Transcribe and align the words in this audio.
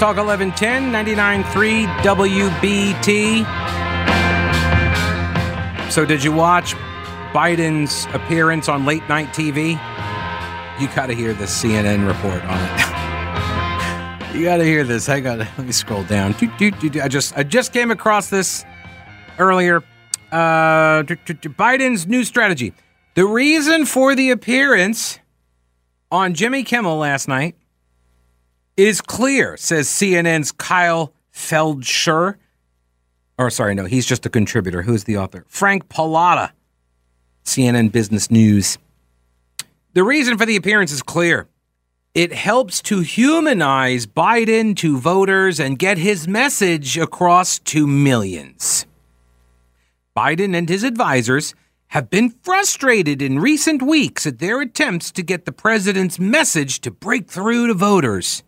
Talk 0.00 0.16
1110, 0.16 0.90
99.3 0.90 1.86
WBT. 1.98 3.44
So, 5.92 6.06
did 6.06 6.24
you 6.24 6.32
watch 6.32 6.74
Biden's 7.34 8.06
appearance 8.14 8.70
on 8.70 8.86
late 8.86 9.06
night 9.10 9.28
TV? 9.34 9.72
You 10.80 10.88
got 10.96 11.08
to 11.08 11.14
hear 11.14 11.34
the 11.34 11.44
CNN 11.44 12.06
report 12.08 12.42
on 12.44 12.58
it. 12.62 14.34
you 14.34 14.44
got 14.44 14.56
to 14.56 14.64
hear 14.64 14.84
this. 14.84 15.06
Hang 15.06 15.26
on, 15.26 15.38
let 15.58 15.58
me 15.58 15.70
scroll 15.70 16.04
down. 16.04 16.34
I 16.34 17.08
just 17.08 17.36
I 17.36 17.42
just 17.42 17.74
came 17.74 17.90
across 17.90 18.30
this 18.30 18.64
earlier. 19.38 19.84
Uh. 20.32 21.02
Biden's 21.02 22.06
new 22.06 22.24
strategy. 22.24 22.72
The 23.16 23.26
reason 23.26 23.84
for 23.84 24.14
the 24.14 24.30
appearance 24.30 25.18
on 26.10 26.32
Jimmy 26.32 26.64
Kimmel 26.64 26.96
last 26.96 27.28
night 27.28 27.54
is 28.76 29.00
clear, 29.00 29.56
says 29.56 29.88
CNN's 29.88 30.52
Kyle 30.52 31.12
Feldscher. 31.34 32.36
Or 33.38 33.50
sorry, 33.50 33.74
no, 33.74 33.86
he's 33.86 34.06
just 34.06 34.26
a 34.26 34.30
contributor. 34.30 34.82
Who's 34.82 35.04
the 35.04 35.16
author? 35.16 35.44
Frank 35.48 35.88
Pallotta, 35.88 36.50
CNN 37.44 37.92
Business 37.92 38.30
News. 38.30 38.78
The 39.92 40.04
reason 40.04 40.38
for 40.38 40.46
the 40.46 40.56
appearance 40.56 40.92
is 40.92 41.02
clear. 41.02 41.48
It 42.14 42.32
helps 42.32 42.82
to 42.82 43.00
humanize 43.00 44.06
Biden 44.06 44.76
to 44.78 44.98
voters 44.98 45.60
and 45.60 45.78
get 45.78 45.96
his 45.96 46.26
message 46.26 46.98
across 46.98 47.58
to 47.60 47.86
millions. 47.86 48.84
Biden 50.16 50.56
and 50.56 50.68
his 50.68 50.82
advisors 50.82 51.54
have 51.88 52.10
been 52.10 52.30
frustrated 52.42 53.22
in 53.22 53.38
recent 53.38 53.80
weeks 53.80 54.26
at 54.26 54.38
their 54.38 54.60
attempts 54.60 55.10
to 55.12 55.22
get 55.22 55.44
the 55.44 55.52
president's 55.52 56.18
message 56.18 56.80
to 56.80 56.90
break 56.90 57.28
through 57.28 57.68
to 57.68 57.74
voters. 57.74 58.42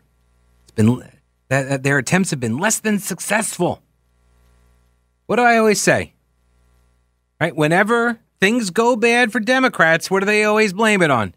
Been 0.75 1.03
that 1.49 1.83
their 1.83 1.99
attempts 1.99 2.31
have 2.31 2.41
been 2.41 2.59
less 2.59 2.81
than 2.81 2.99
successful. 2.99 3.83
What 5.27 5.37
do 5.37 5.43
I 5.43 5.59
always 5.59 5.81
say? 5.81 6.15
Right? 7.41 7.55
Whenever 7.55 8.19
things 8.41 8.71
go 8.71 8.97
bad 8.97 9.33
for 9.33 9.41
Democrats, 9.41 10.11
what 10.11 10.21
do 10.21 10.27
they 10.27 10.45
always 10.45 10.73
blame 10.73 11.03
it 11.03 11.11
on? 11.11 11.35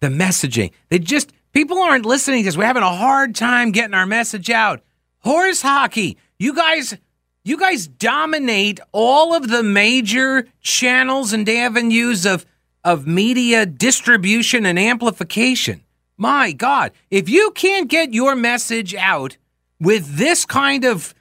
The 0.00 0.08
messaging. 0.08 0.72
They 0.88 0.98
just 0.98 1.32
people 1.52 1.78
aren't 1.78 2.04
listening 2.04 2.40
because. 2.40 2.58
We're 2.58 2.64
having 2.64 2.82
a 2.82 2.94
hard 2.94 3.34
time 3.34 3.72
getting 3.72 3.94
our 3.94 4.06
message 4.06 4.50
out. 4.50 4.82
Horse 5.20 5.62
hockey. 5.62 6.18
You 6.38 6.54
guys 6.54 6.96
you 7.44 7.58
guys 7.58 7.86
dominate 7.86 8.80
all 8.92 9.34
of 9.34 9.48
the 9.48 9.62
major 9.62 10.46
channels 10.60 11.32
and 11.32 11.48
avenues 11.48 12.26
of 12.26 12.44
of 12.82 13.06
media 13.06 13.64
distribution 13.64 14.66
and 14.66 14.78
amplification. 14.78 15.83
My 16.16 16.52
God, 16.52 16.92
if 17.10 17.28
you 17.28 17.50
can't 17.52 17.88
get 17.88 18.14
your 18.14 18.36
message 18.36 18.94
out 18.94 19.36
with 19.80 20.16
this 20.16 20.44
kind 20.46 20.84
of 20.84 21.14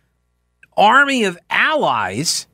army 0.78 1.24
of 1.24 1.38
allies, 1.50 2.48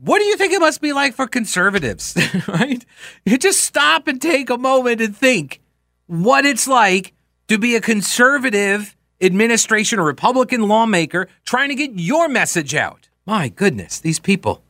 what 0.00 0.18
do 0.18 0.24
you 0.24 0.36
think 0.36 0.52
it 0.52 0.60
must 0.60 0.80
be 0.80 0.92
like 0.92 1.14
for 1.14 1.26
conservatives? 1.26 2.16
right? 2.48 2.84
You 3.24 3.38
just 3.38 3.62
stop 3.62 4.08
and 4.08 4.20
take 4.20 4.50
a 4.50 4.58
moment 4.58 5.00
and 5.00 5.16
think 5.16 5.60
what 6.06 6.44
it's 6.44 6.68
like 6.68 7.14
to 7.48 7.58
be 7.58 7.76
a 7.76 7.80
conservative 7.80 8.96
administration, 9.20 9.98
a 9.98 10.02
Republican 10.02 10.62
lawmaker 10.68 11.28
trying 11.44 11.68
to 11.68 11.74
get 11.74 11.92
your 11.94 12.28
message 12.28 12.74
out. 12.74 13.08
My 13.26 13.48
goodness, 13.48 14.00
these 14.00 14.18
people 14.18 14.62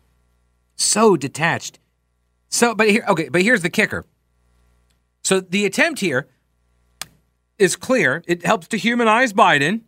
so 0.76 1.16
detached. 1.16 1.78
So, 2.48 2.74
but 2.74 2.88
here, 2.88 3.04
okay, 3.08 3.28
but 3.28 3.42
here's 3.42 3.62
the 3.62 3.70
kicker. 3.70 4.04
So 5.22 5.40
the 5.40 5.66
attempt 5.66 6.00
here 6.00 6.28
is 7.58 7.76
clear. 7.76 8.22
It 8.26 8.44
helps 8.44 8.68
to 8.68 8.76
humanize 8.76 9.32
Biden 9.32 9.82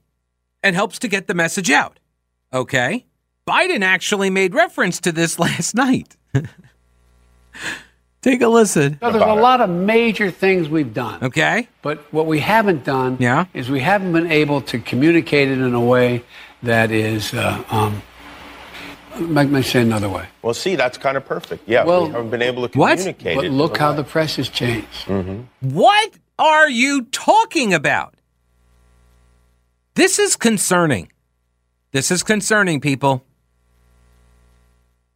and 0.62 0.76
helps 0.76 0.98
to 1.00 1.08
get 1.08 1.26
the 1.26 1.34
message 1.34 1.70
out. 1.70 1.98
Okay. 2.52 3.06
Biden 3.48 3.82
actually 3.82 4.30
made 4.30 4.54
reference 4.54 5.00
to 5.00 5.12
this 5.12 5.38
last 5.38 5.74
night. 5.74 6.16
Take 8.22 8.40
a 8.40 8.46
listen. 8.48 8.98
So 9.00 9.10
there's 9.10 9.22
a 9.24 9.34
lot 9.34 9.60
of 9.60 9.68
major 9.68 10.30
things 10.30 10.68
we've 10.68 10.94
done. 10.94 11.24
Okay. 11.24 11.68
But 11.82 11.98
what 12.12 12.26
we 12.26 12.38
haven't 12.38 12.84
done 12.84 13.16
Yeah. 13.18 13.46
is 13.52 13.68
we 13.68 13.80
haven't 13.80 14.12
been 14.12 14.30
able 14.30 14.60
to 14.62 14.78
communicate 14.78 15.48
it 15.48 15.58
in 15.58 15.74
a 15.74 15.80
way 15.80 16.22
that 16.62 16.92
is, 16.92 17.34
uh, 17.34 17.64
um, 17.68 18.00
let 19.20 19.48
me 19.48 19.62
say 19.62 19.82
another 19.82 20.08
way. 20.08 20.26
Well, 20.42 20.54
see, 20.54 20.76
that's 20.76 20.98
kind 20.98 21.16
of 21.16 21.24
perfect. 21.24 21.68
Yeah, 21.68 21.84
Well, 21.84 22.06
we 22.06 22.12
haven't 22.12 22.30
been 22.30 22.42
able 22.42 22.62
to 22.62 22.68
communicate. 22.68 23.06
what? 23.06 23.18
communicate 23.18 23.36
But 23.50 23.56
look 23.56 23.76
how 23.78 23.92
the 23.92 24.04
press 24.04 24.36
has 24.36 24.48
changed. 24.48 25.06
Mm-hmm. 25.06 25.70
What 25.74 26.14
are 26.38 26.68
you 26.68 27.02
talking 27.06 27.74
about? 27.74 28.14
This 29.94 30.18
is 30.18 30.36
concerning. 30.36 31.10
This 31.92 32.10
is 32.10 32.22
concerning, 32.22 32.80
people. 32.80 33.24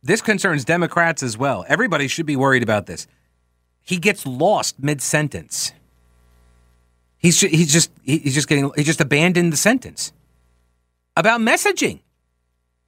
This 0.02 0.20
concerns 0.20 0.64
Democrats 0.64 1.22
as 1.22 1.36
well. 1.38 1.64
Everybody 1.68 2.06
should 2.08 2.26
be 2.26 2.36
worried 2.36 2.62
about 2.62 2.86
this. 2.86 3.06
He 3.82 3.96
gets 3.98 4.26
lost 4.26 4.76
mid 4.82 5.00
sentence. 5.00 5.72
He's 7.18 7.38
ju- 7.38 7.48
he's 7.48 7.72
just 7.72 7.90
he's 8.02 8.34
just 8.34 8.46
getting 8.48 8.70
he 8.76 8.84
just 8.84 9.00
abandoned 9.00 9.52
the 9.52 9.56
sentence 9.56 10.12
about 11.16 11.40
messaging. 11.40 12.00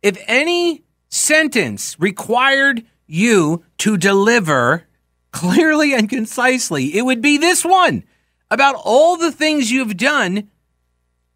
If 0.03 0.23
any 0.29 0.83
sentence 1.09 1.97
required 1.99 2.85
you 3.07 3.65
to 3.79 3.97
deliver 3.97 4.85
clearly 5.33 5.95
and 5.95 6.09
concisely, 6.09 6.97
it 6.97 7.03
would 7.03 7.23
be 7.23 7.39
this 7.39 7.65
one 7.65 8.05
about 8.51 8.77
all 8.83 9.17
the 9.17 9.33
things 9.33 9.71
you've 9.71 9.97
done, 9.97 10.51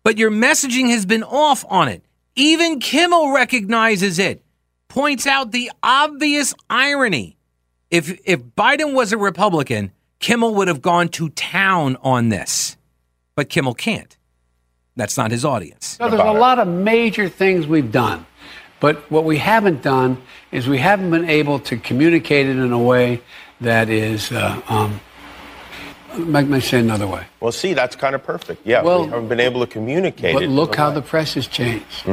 but 0.03 0.19
your 0.19 0.31
messaging 0.31 0.91
has 0.91 1.06
been 1.06 1.22
off 1.22 1.65
on 1.69 1.88
it. 1.88 2.05
Even 2.34 2.81
Kimmel 2.81 3.32
recognizes 3.32 4.19
it, 4.19 4.43
points 4.88 5.27
out 5.27 5.53
the 5.53 5.71
obvious 5.82 6.55
irony. 6.71 7.37
If 7.91 8.19
if 8.25 8.43
Biden 8.43 8.94
was 8.94 9.12
a 9.12 9.19
Republican, 9.19 9.93
Kimmel 10.19 10.55
would 10.55 10.69
have 10.69 10.81
gone 10.81 11.09
to 11.11 11.28
town 11.31 11.97
on 12.03 12.31
this. 12.31 12.77
But 13.34 13.50
Kimmel 13.50 13.75
can't. 13.75 14.16
That's 14.97 15.16
not 15.16 15.31
his 15.31 15.44
audience. 15.44 15.97
So 15.99 16.09
there's 16.09 16.21
a 16.21 16.32
lot 16.32 16.59
of 16.59 16.69
major 16.69 17.28
things 17.28 17.66
we've 17.66 17.91
done. 17.93 18.27
But 18.82 19.09
what 19.12 19.22
we 19.22 19.38
haven't 19.38 19.81
done 19.81 20.20
is 20.50 20.66
we 20.66 20.78
haven't 20.78 21.12
been 21.12 21.31
able 21.31 21.60
to 21.60 21.76
communicate 21.76 22.48
it 22.48 22.56
in 22.59 22.72
a 22.72 22.78
way 22.78 23.22
that 23.60 23.88
is, 23.88 24.32
uh, 24.32 24.60
um, 24.69 25.00
let 26.19 26.48
me 26.48 26.59
say 26.59 26.81
another 26.81 27.06
way. 27.06 27.25
Well, 27.38 27.53
see, 27.53 27.75
that's 27.75 27.94
kind 27.94 28.16
of 28.16 28.25
perfect. 28.25 28.66
Yeah, 28.66 28.82
Well, 28.82 29.04
we 29.04 29.10
haven't 29.10 29.28
been 29.28 29.38
able 29.38 29.60
to 29.60 29.69
communicate 29.69 30.34
But 30.34 30.43
it. 30.43 30.48
look 30.48 30.75
how 30.75 30.91
the 30.91 31.00
press 31.00 31.34
has 31.34 31.47
changed. 31.47 32.04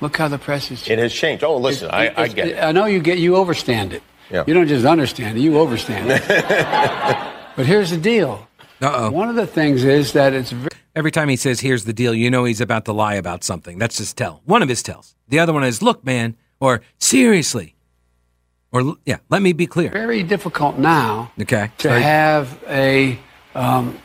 Look 0.00 0.16
how 0.16 0.28
the 0.28 0.38
press 0.38 0.68
has 0.68 0.78
changed. 0.80 0.90
it 0.90 0.98
has 1.00 1.12
changed. 1.12 1.44
Oh, 1.44 1.58
listen, 1.58 1.90
I, 1.90 2.14
I 2.16 2.28
get 2.28 2.48
it. 2.48 2.62
I 2.62 2.72
know 2.72 2.86
you 2.86 3.00
get 3.00 3.18
you 3.18 3.36
overstand 3.36 3.92
it. 3.92 4.02
Yeah. 4.30 4.44
You 4.46 4.54
don't 4.54 4.66
just 4.66 4.86
understand 4.86 5.36
it; 5.36 5.42
you 5.42 5.52
overstand 5.58 6.06
it. 6.10 6.26
but 7.56 7.66
here's 7.66 7.90
the 7.90 7.98
deal. 7.98 8.48
Uh 8.80 8.90
oh. 8.94 9.10
One 9.10 9.28
of 9.28 9.36
the 9.36 9.46
things 9.46 9.84
is 9.84 10.14
that 10.14 10.32
it's 10.32 10.50
very 10.50 10.70
Every 10.96 11.10
time 11.10 11.28
he 11.28 11.36
says, 11.36 11.60
here's 11.60 11.84
the 11.84 11.92
deal, 11.92 12.14
you 12.14 12.30
know 12.30 12.44
he's 12.44 12.60
about 12.60 12.84
to 12.84 12.92
lie 12.92 13.14
about 13.14 13.42
something. 13.42 13.78
That's 13.78 13.98
his 13.98 14.12
tell. 14.12 14.42
One 14.44 14.62
of 14.62 14.68
his 14.68 14.82
tells. 14.82 15.16
The 15.28 15.40
other 15.40 15.52
one 15.52 15.64
is, 15.64 15.82
look, 15.82 16.04
man, 16.04 16.36
or 16.60 16.82
seriously. 16.98 17.74
Or, 18.70 18.96
yeah, 19.04 19.18
let 19.28 19.42
me 19.42 19.52
be 19.52 19.66
clear. 19.66 19.90
very 19.90 20.22
difficult 20.22 20.78
now 20.78 21.32
Okay. 21.40 21.70
to 21.78 21.88
Sorry. 21.88 22.02
have 22.02 22.62
a 22.68 23.18
um, 23.54 23.96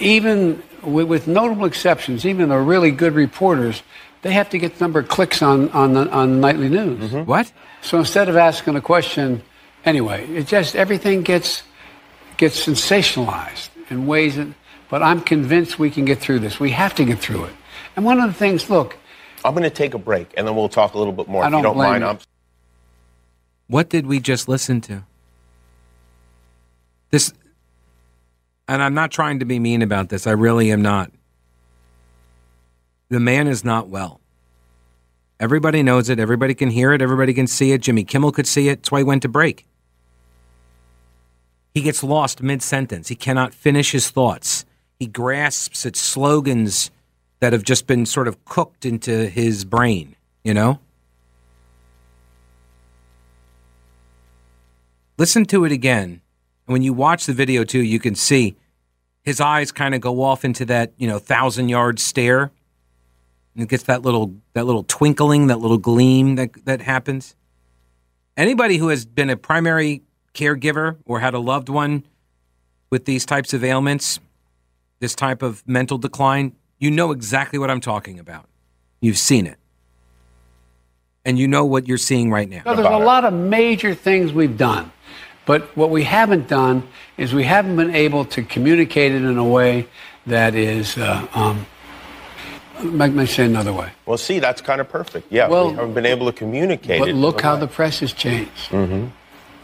even 0.00 0.62
with, 0.82 1.08
with 1.08 1.26
notable 1.26 1.64
exceptions, 1.64 2.24
even 2.24 2.48
the 2.50 2.58
really 2.58 2.90
good 2.92 3.14
reporters, 3.14 3.82
they 4.22 4.32
have 4.32 4.50
to 4.50 4.58
get 4.58 4.74
the 4.78 4.84
number 4.84 5.00
of 5.00 5.08
clicks 5.08 5.42
on 5.42 5.70
on 5.70 5.92
the 5.94 6.08
on 6.10 6.40
nightly 6.40 6.68
news. 6.68 7.12
What? 7.12 7.52
So 7.82 7.98
instead 7.98 8.28
of 8.28 8.36
asking 8.36 8.76
a 8.76 8.80
question, 8.80 9.42
anyway, 9.84 10.24
it 10.28 10.46
just 10.46 10.76
everything 10.76 11.22
gets 11.22 11.62
gets 12.36 12.64
sensationalized 12.64 13.68
in 13.90 14.06
ways 14.06 14.36
that. 14.36 14.48
But 14.90 15.02
I'm 15.02 15.20
convinced 15.20 15.78
we 15.78 15.90
can 15.90 16.04
get 16.04 16.18
through 16.18 16.38
this. 16.40 16.58
We 16.58 16.70
have 16.70 16.94
to 16.96 17.04
get 17.04 17.18
through 17.18 17.44
it. 17.44 17.54
And 17.96 18.04
one 18.04 18.20
of 18.20 18.28
the 18.28 18.34
things, 18.34 18.70
look, 18.70 18.96
I'm 19.44 19.52
going 19.52 19.64
to 19.64 19.70
take 19.70 19.94
a 19.94 19.98
break, 19.98 20.32
and 20.36 20.46
then 20.46 20.56
we'll 20.56 20.68
talk 20.68 20.94
a 20.94 20.98
little 20.98 21.12
bit 21.12 21.28
more. 21.28 21.42
I 21.42 21.46
if 21.46 21.52
don't 21.52 21.60
you 21.60 21.64
don't 21.64 21.76
mind, 21.76 22.02
you. 22.02 22.08
I'm 22.08 22.18
What 23.68 23.88
did 23.88 24.06
we 24.06 24.20
just 24.20 24.48
listen 24.48 24.80
to? 24.82 25.04
This, 27.10 27.32
and 28.66 28.82
I'm 28.82 28.94
not 28.94 29.10
trying 29.10 29.38
to 29.38 29.44
be 29.44 29.58
mean 29.58 29.82
about 29.82 30.08
this. 30.08 30.26
I 30.26 30.32
really 30.32 30.70
am 30.70 30.82
not. 30.82 31.10
The 33.08 33.20
man 33.20 33.46
is 33.48 33.64
not 33.64 33.88
well. 33.88 34.20
Everybody 35.40 35.82
knows 35.82 36.08
it. 36.08 36.18
Everybody 36.18 36.54
can 36.54 36.70
hear 36.70 36.92
it. 36.92 37.00
Everybody 37.00 37.32
can 37.32 37.46
see 37.46 37.72
it. 37.72 37.80
Jimmy 37.80 38.04
Kimmel 38.04 38.32
could 38.32 38.46
see 38.46 38.68
it. 38.68 38.80
That's 38.80 38.90
why 38.90 38.98
he 38.98 39.04
went 39.04 39.22
to 39.22 39.28
break. 39.28 39.66
He 41.74 41.80
gets 41.80 42.02
lost 42.02 42.42
mid 42.42 42.60
sentence. 42.62 43.08
He 43.08 43.14
cannot 43.14 43.54
finish 43.54 43.92
his 43.92 44.10
thoughts. 44.10 44.64
He 44.98 45.06
grasps 45.06 45.86
at 45.86 45.96
slogans 45.96 46.90
that 47.40 47.52
have 47.52 47.62
just 47.62 47.86
been 47.86 48.04
sort 48.04 48.26
of 48.26 48.44
cooked 48.44 48.84
into 48.84 49.28
his 49.28 49.64
brain, 49.64 50.16
you 50.42 50.52
know? 50.52 50.80
Listen 55.16 55.44
to 55.46 55.64
it 55.64 55.72
again. 55.72 56.20
And 56.66 56.72
when 56.72 56.82
you 56.82 56.92
watch 56.92 57.26
the 57.26 57.32
video 57.32 57.64
too, 57.64 57.82
you 57.82 57.98
can 57.98 58.14
see 58.14 58.56
his 59.24 59.40
eyes 59.40 59.72
kind 59.72 59.94
of 59.94 60.00
go 60.00 60.22
off 60.22 60.44
into 60.44 60.64
that, 60.66 60.92
you 60.96 61.08
know, 61.08 61.18
thousand 61.18 61.68
yard 61.68 61.98
stare. 61.98 62.50
And 63.54 63.64
it 63.64 63.68
gets 63.68 63.82
that 63.84 64.02
little 64.02 64.34
that 64.52 64.64
little 64.64 64.84
twinkling, 64.84 65.48
that 65.48 65.58
little 65.58 65.78
gleam 65.78 66.36
that 66.36 66.64
that 66.64 66.80
happens. 66.80 67.34
Anybody 68.36 68.76
who 68.76 68.88
has 68.88 69.04
been 69.04 69.30
a 69.30 69.36
primary 69.36 70.02
caregiver 70.34 70.96
or 71.04 71.18
had 71.18 71.34
a 71.34 71.40
loved 71.40 71.68
one 71.68 72.04
with 72.90 73.04
these 73.04 73.26
types 73.26 73.52
of 73.52 73.64
ailments, 73.64 74.20
this 75.00 75.14
type 75.14 75.42
of 75.42 75.66
mental 75.66 75.98
decline, 75.98 76.52
you 76.78 76.90
know 76.90 77.12
exactly 77.12 77.58
what 77.58 77.70
I'm 77.70 77.80
talking 77.80 78.18
about. 78.18 78.48
You've 79.00 79.18
seen 79.18 79.46
it. 79.46 79.58
And 81.24 81.38
you 81.38 81.46
know 81.46 81.64
what 81.64 81.86
you're 81.86 81.98
seeing 81.98 82.30
right 82.30 82.48
now. 82.48 82.62
So 82.64 82.74
there's 82.74 82.86
a 82.86 83.04
lot 83.04 83.24
of 83.24 83.34
major 83.34 83.94
things 83.94 84.32
we've 84.32 84.56
done. 84.56 84.90
But 85.44 85.76
what 85.76 85.90
we 85.90 86.04
haven't 86.04 86.48
done 86.48 86.86
is 87.16 87.34
we 87.34 87.44
haven't 87.44 87.76
been 87.76 87.94
able 87.94 88.24
to 88.26 88.42
communicate 88.42 89.12
it 89.12 89.22
in 89.22 89.38
a 89.38 89.44
way 89.44 89.88
that 90.26 90.54
is, 90.54 90.96
uh, 90.98 91.26
um, 91.34 91.66
let 92.82 93.12
me 93.12 93.26
say 93.26 93.46
another 93.46 93.72
way. 93.72 93.90
Well, 94.06 94.18
see, 94.18 94.38
that's 94.40 94.60
kind 94.60 94.80
of 94.80 94.88
perfect. 94.88 95.32
Yeah, 95.32 95.48
well, 95.48 95.70
we 95.70 95.74
haven't 95.74 95.94
been 95.94 96.06
able 96.06 96.26
to 96.26 96.32
communicate 96.32 97.00
but 97.00 97.08
it. 97.08 97.12
But 97.12 97.18
look 97.18 97.40
how 97.40 97.54
way. 97.54 97.60
the 97.60 97.66
press 97.66 98.00
has 98.00 98.12
changed. 98.12 98.68
Mm-hmm. 98.68 99.06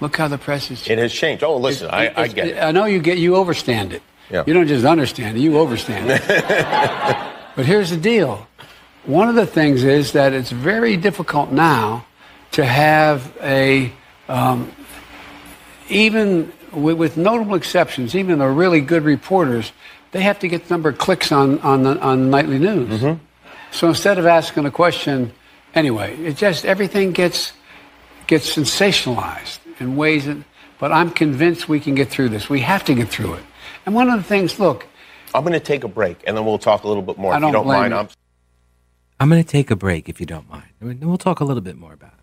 Look 0.00 0.16
how 0.16 0.28
the 0.28 0.38
press 0.38 0.68
has 0.68 0.78
changed. 0.78 0.90
It 0.90 0.98
has 0.98 1.12
changed. 1.12 1.44
Oh, 1.44 1.56
listen, 1.56 1.88
it, 1.88 1.92
I, 1.92 2.12
I, 2.16 2.28
get 2.28 2.48
it. 2.48 2.62
I 2.62 2.72
know 2.72 2.86
you 2.86 3.00
get 3.00 3.18
you 3.18 3.32
overstand 3.32 3.92
it. 3.92 4.02
Yeah. 4.30 4.44
You 4.46 4.54
don't 4.54 4.66
just 4.66 4.84
understand 4.84 5.36
it, 5.36 5.40
you 5.40 5.52
overstand 5.52 6.06
it. 6.10 6.22
but 7.56 7.66
here's 7.66 7.90
the 7.90 7.96
deal. 7.96 8.46
One 9.04 9.28
of 9.28 9.34
the 9.34 9.46
things 9.46 9.84
is 9.84 10.12
that 10.12 10.32
it's 10.32 10.50
very 10.50 10.96
difficult 10.96 11.52
now 11.52 12.06
to 12.52 12.64
have 12.64 13.36
a, 13.42 13.92
um, 14.28 14.72
even 15.88 16.52
with, 16.72 16.96
with, 16.96 17.16
notable 17.16 17.54
exceptions, 17.54 18.14
even 18.14 18.38
the 18.38 18.48
really 18.48 18.80
good 18.80 19.02
reporters, 19.02 19.72
they 20.12 20.22
have 20.22 20.38
to 20.38 20.48
get 20.48 20.68
the 20.68 20.74
number 20.74 20.88
of 20.88 20.98
clicks 20.98 21.32
on, 21.32 21.58
on, 21.60 21.82
the, 21.82 21.98
on 22.00 22.30
nightly 22.30 22.58
news. 22.58 23.00
Mm-hmm. 23.00 23.22
So 23.72 23.88
instead 23.88 24.18
of 24.18 24.26
asking 24.26 24.64
a 24.64 24.70
question, 24.70 25.32
anyway, 25.74 26.16
it 26.16 26.36
just, 26.36 26.64
everything 26.64 27.12
gets, 27.12 27.52
gets 28.26 28.56
sensationalized 28.56 29.58
in 29.80 29.96
ways 29.96 30.26
that, 30.26 30.38
but 30.78 30.92
I'm 30.92 31.10
convinced 31.10 31.68
we 31.68 31.80
can 31.80 31.94
get 31.94 32.08
through 32.08 32.30
this. 32.30 32.48
We 32.48 32.60
have 32.60 32.84
to 32.84 32.94
get 32.94 33.08
through 33.08 33.34
it. 33.34 33.42
And 33.86 33.94
one 33.94 34.08
of 34.08 34.16
the 34.16 34.24
things, 34.24 34.58
look. 34.58 34.86
I'm 35.34 35.42
going 35.42 35.52
to 35.52 35.60
take 35.60 35.84
a 35.84 35.88
break 35.88 36.22
and 36.26 36.36
then 36.36 36.44
we'll 36.44 36.58
talk 36.58 36.84
a 36.84 36.88
little 36.88 37.02
bit 37.02 37.18
more. 37.18 37.32
I 37.32 37.36
if 37.36 37.40
don't 37.40 37.48
you 37.48 37.54
don't 37.54 37.66
mind. 37.66 37.92
I'm, 37.92 38.08
I'm 39.18 39.28
going 39.28 39.42
to 39.42 39.48
take 39.48 39.70
a 39.70 39.76
break 39.76 40.08
if 40.08 40.20
you 40.20 40.26
don't 40.26 40.48
mind. 40.48 40.68
And 40.80 41.04
we'll 41.04 41.18
talk 41.18 41.40
a 41.40 41.44
little 41.44 41.60
bit 41.60 41.76
more 41.76 41.92
about 41.92 42.12
it. 42.12 42.18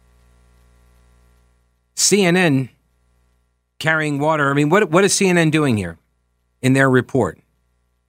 CNN 1.96 2.70
carrying 3.80 4.20
water. 4.20 4.50
I 4.50 4.54
mean, 4.54 4.70
what, 4.70 4.90
what 4.90 5.04
is 5.04 5.14
CNN 5.14 5.52
doing 5.52 5.76
here 5.76 5.98
in 6.62 6.74
their 6.74 6.90
report? 6.90 7.40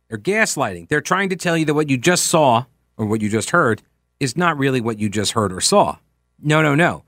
They're 0.09 0.19
gaslighting. 0.19 0.89
They're 0.89 1.01
trying 1.01 1.31
to 1.31 1.37
tell 1.37 1.57
you 1.57 1.65
that 1.65 1.75
what 1.75 1.91
you 1.91 1.97
just 1.97 2.27
saw 2.27 2.67
or 2.97 3.07
what 3.07 3.21
you 3.21 3.29
just 3.29 3.51
heard 3.51 3.83
is 4.21 4.37
not 4.37 4.57
really 4.57 4.81
what 4.81 4.99
you 4.99 5.09
just 5.09 5.33
heard 5.33 5.53
or 5.53 5.61
saw. 5.61 5.97
No, 6.41 6.63
no, 6.63 6.75
no. 6.75 7.03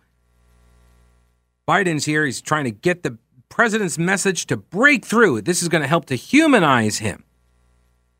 Biden's 1.69 2.05
here. 2.05 2.25
He's 2.25 2.41
trying 2.41 2.65
to 2.65 2.71
get 2.71 3.03
the 3.03 3.17
president's 3.55 3.99
message 3.99 4.47
to 4.47 4.57
break 4.57 5.05
through. 5.05 5.41
This 5.41 5.63
is 5.63 5.69
going 5.69 5.81
to 5.81 5.87
help 5.87 6.07
to 6.07 6.17
humanize 6.17 6.99
him. 6.99 7.23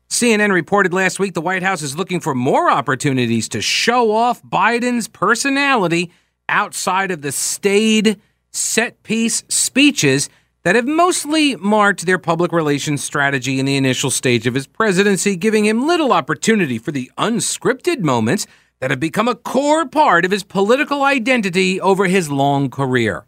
CNN 0.09 0.53
reported 0.53 0.93
last 0.93 1.19
week 1.19 1.33
the 1.33 1.41
White 1.41 1.61
House 1.61 1.81
is 1.81 1.97
looking 1.97 2.21
for 2.21 2.33
more 2.33 2.71
opportunities 2.71 3.49
to 3.49 3.59
show 3.61 4.13
off 4.13 4.41
Biden's 4.43 5.09
personality 5.09 6.09
outside 6.47 7.11
of 7.11 7.21
the 7.21 7.33
staid, 7.33 8.21
set 8.53 9.03
piece 9.03 9.43
speeches 9.49 10.29
that 10.63 10.75
have 10.75 10.87
mostly 10.87 11.57
marked 11.57 12.05
their 12.05 12.17
public 12.17 12.53
relations 12.53 13.03
strategy 13.03 13.59
in 13.59 13.65
the 13.65 13.75
initial 13.75 14.09
stage 14.09 14.47
of 14.47 14.53
his 14.53 14.67
presidency, 14.67 15.35
giving 15.35 15.65
him 15.65 15.85
little 15.85 16.13
opportunity 16.13 16.77
for 16.77 16.93
the 16.93 17.11
unscripted 17.17 17.99
moments 17.99 18.47
that 18.79 18.89
have 18.89 19.01
become 19.01 19.27
a 19.27 19.35
core 19.35 19.85
part 19.85 20.23
of 20.23 20.31
his 20.31 20.45
political 20.45 21.03
identity 21.03 21.81
over 21.81 22.05
his 22.05 22.31
long 22.31 22.69
career. 22.69 23.25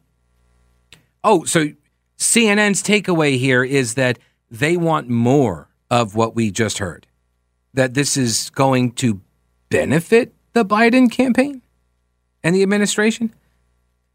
Oh, 1.22 1.44
so 1.44 1.72
CNN's 2.18 2.82
takeaway 2.82 3.38
here 3.38 3.64
is 3.64 3.94
that 3.94 4.20
they 4.50 4.78
want 4.78 5.10
more 5.10 5.70
of 5.90 6.16
what 6.16 6.36
we 6.36 6.52
just 6.52 6.80
heard. 6.80 7.08
That 7.74 7.94
this 7.94 8.18
is 8.18 8.50
going 8.52 8.94
to 8.94 9.22
benefit 9.70 10.34
the 10.54 10.66
Biden 10.66 11.12
campaign 11.12 11.62
and 12.44 12.56
the 12.56 12.64
administration. 12.64 13.34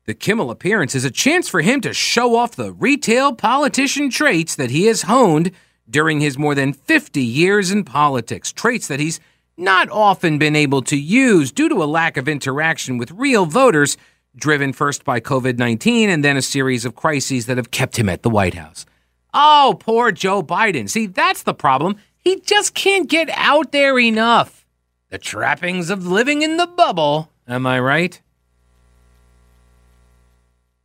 The 0.04 0.14
Kimmel 0.14 0.50
appearance 0.50 0.96
is 0.96 1.04
a 1.04 1.10
chance 1.10 1.48
for 1.48 1.60
him 1.60 1.80
to 1.82 1.94
show 1.94 2.34
off 2.34 2.56
the 2.56 2.72
retail 2.72 3.34
politician 3.34 4.10
traits 4.10 4.56
that 4.56 4.70
he 4.70 4.86
has 4.86 5.02
honed 5.02 5.52
during 5.88 6.20
his 6.20 6.36
more 6.36 6.56
than 6.56 6.72
50 6.72 7.22
years 7.22 7.70
in 7.70 7.84
politics, 7.84 8.52
traits 8.52 8.88
that 8.88 8.98
he's 8.98 9.20
not 9.56 9.88
often 9.90 10.38
been 10.38 10.56
able 10.56 10.82
to 10.82 10.96
use 10.96 11.52
due 11.52 11.68
to 11.68 11.82
a 11.82 11.84
lack 11.84 12.16
of 12.16 12.28
interaction 12.28 12.98
with 12.98 13.12
real 13.12 13.46
voters 13.46 13.96
driven 14.36 14.72
first 14.72 15.04
by 15.04 15.20
COVID 15.20 15.58
19 15.58 16.10
and 16.10 16.24
then 16.24 16.36
a 16.36 16.42
series 16.42 16.84
of 16.84 16.94
crises 16.94 17.46
that 17.46 17.56
have 17.56 17.70
kept 17.70 17.98
him 17.98 18.08
at 18.08 18.22
the 18.22 18.30
White 18.30 18.54
House. 18.54 18.86
Oh, 19.34 19.76
poor 19.80 20.12
Joe 20.12 20.42
Biden. 20.42 20.88
See, 20.88 21.06
that's 21.06 21.42
the 21.42 21.54
problem. 21.54 21.96
He 22.18 22.40
just 22.40 22.74
can't 22.74 23.08
get 23.08 23.28
out 23.30 23.72
there 23.72 23.98
enough. 23.98 24.66
The 25.10 25.18
trappings 25.18 25.90
of 25.90 26.06
living 26.06 26.42
in 26.42 26.56
the 26.56 26.66
bubble. 26.66 27.30
Am 27.48 27.66
I 27.66 27.80
right? 27.80 28.20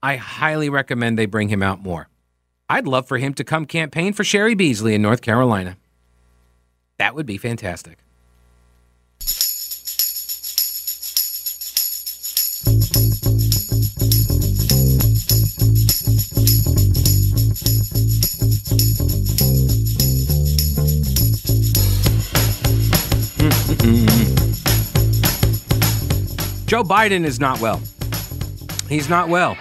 I 0.01 0.15
highly 0.15 0.69
recommend 0.69 1.17
they 1.17 1.25
bring 1.25 1.49
him 1.49 1.63
out 1.63 1.81
more. 1.81 2.07
I'd 2.69 2.87
love 2.87 3.07
for 3.07 3.17
him 3.17 3.33
to 3.35 3.43
come 3.43 3.65
campaign 3.65 4.13
for 4.13 4.23
Cheri 4.23 4.55
Beasley 4.55 4.93
in 4.93 5.01
North 5.01 5.21
Carolina. 5.21 5.77
That 6.97 7.15
would 7.15 7.25
be 7.25 7.37
fantastic. 7.37 7.99
Joe 26.67 26.83
Biden 26.83 27.23
is 27.23 27.39
not 27.39 27.61
well. 27.61 27.81
He's 28.89 29.07
not 29.07 29.29
well. 29.29 29.57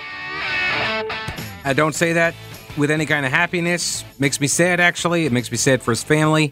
I 1.65 1.73
don't 1.73 1.95
say 1.95 2.15
that 2.15 2.35
with 2.77 2.91
any 2.91 3.07
kind 3.07 3.25
of 3.25 3.31
happiness. 3.31 4.05
Makes 4.19 4.41
me 4.41 4.49
sad, 4.49 4.81
actually. 4.81 5.25
It 5.25 5.31
makes 5.31 5.53
me 5.53 5.57
sad 5.57 5.85
for 5.85 5.93
his 5.93 6.03
family 6.03 6.51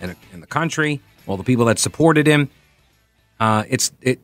and, 0.00 0.16
and 0.32 0.42
the 0.42 0.48
country, 0.48 1.00
all 1.28 1.36
the 1.36 1.44
people 1.44 1.66
that 1.66 1.78
supported 1.78 2.26
him. 2.26 2.50
Uh, 3.38 3.62
it's 3.68 3.92
it. 4.00 4.18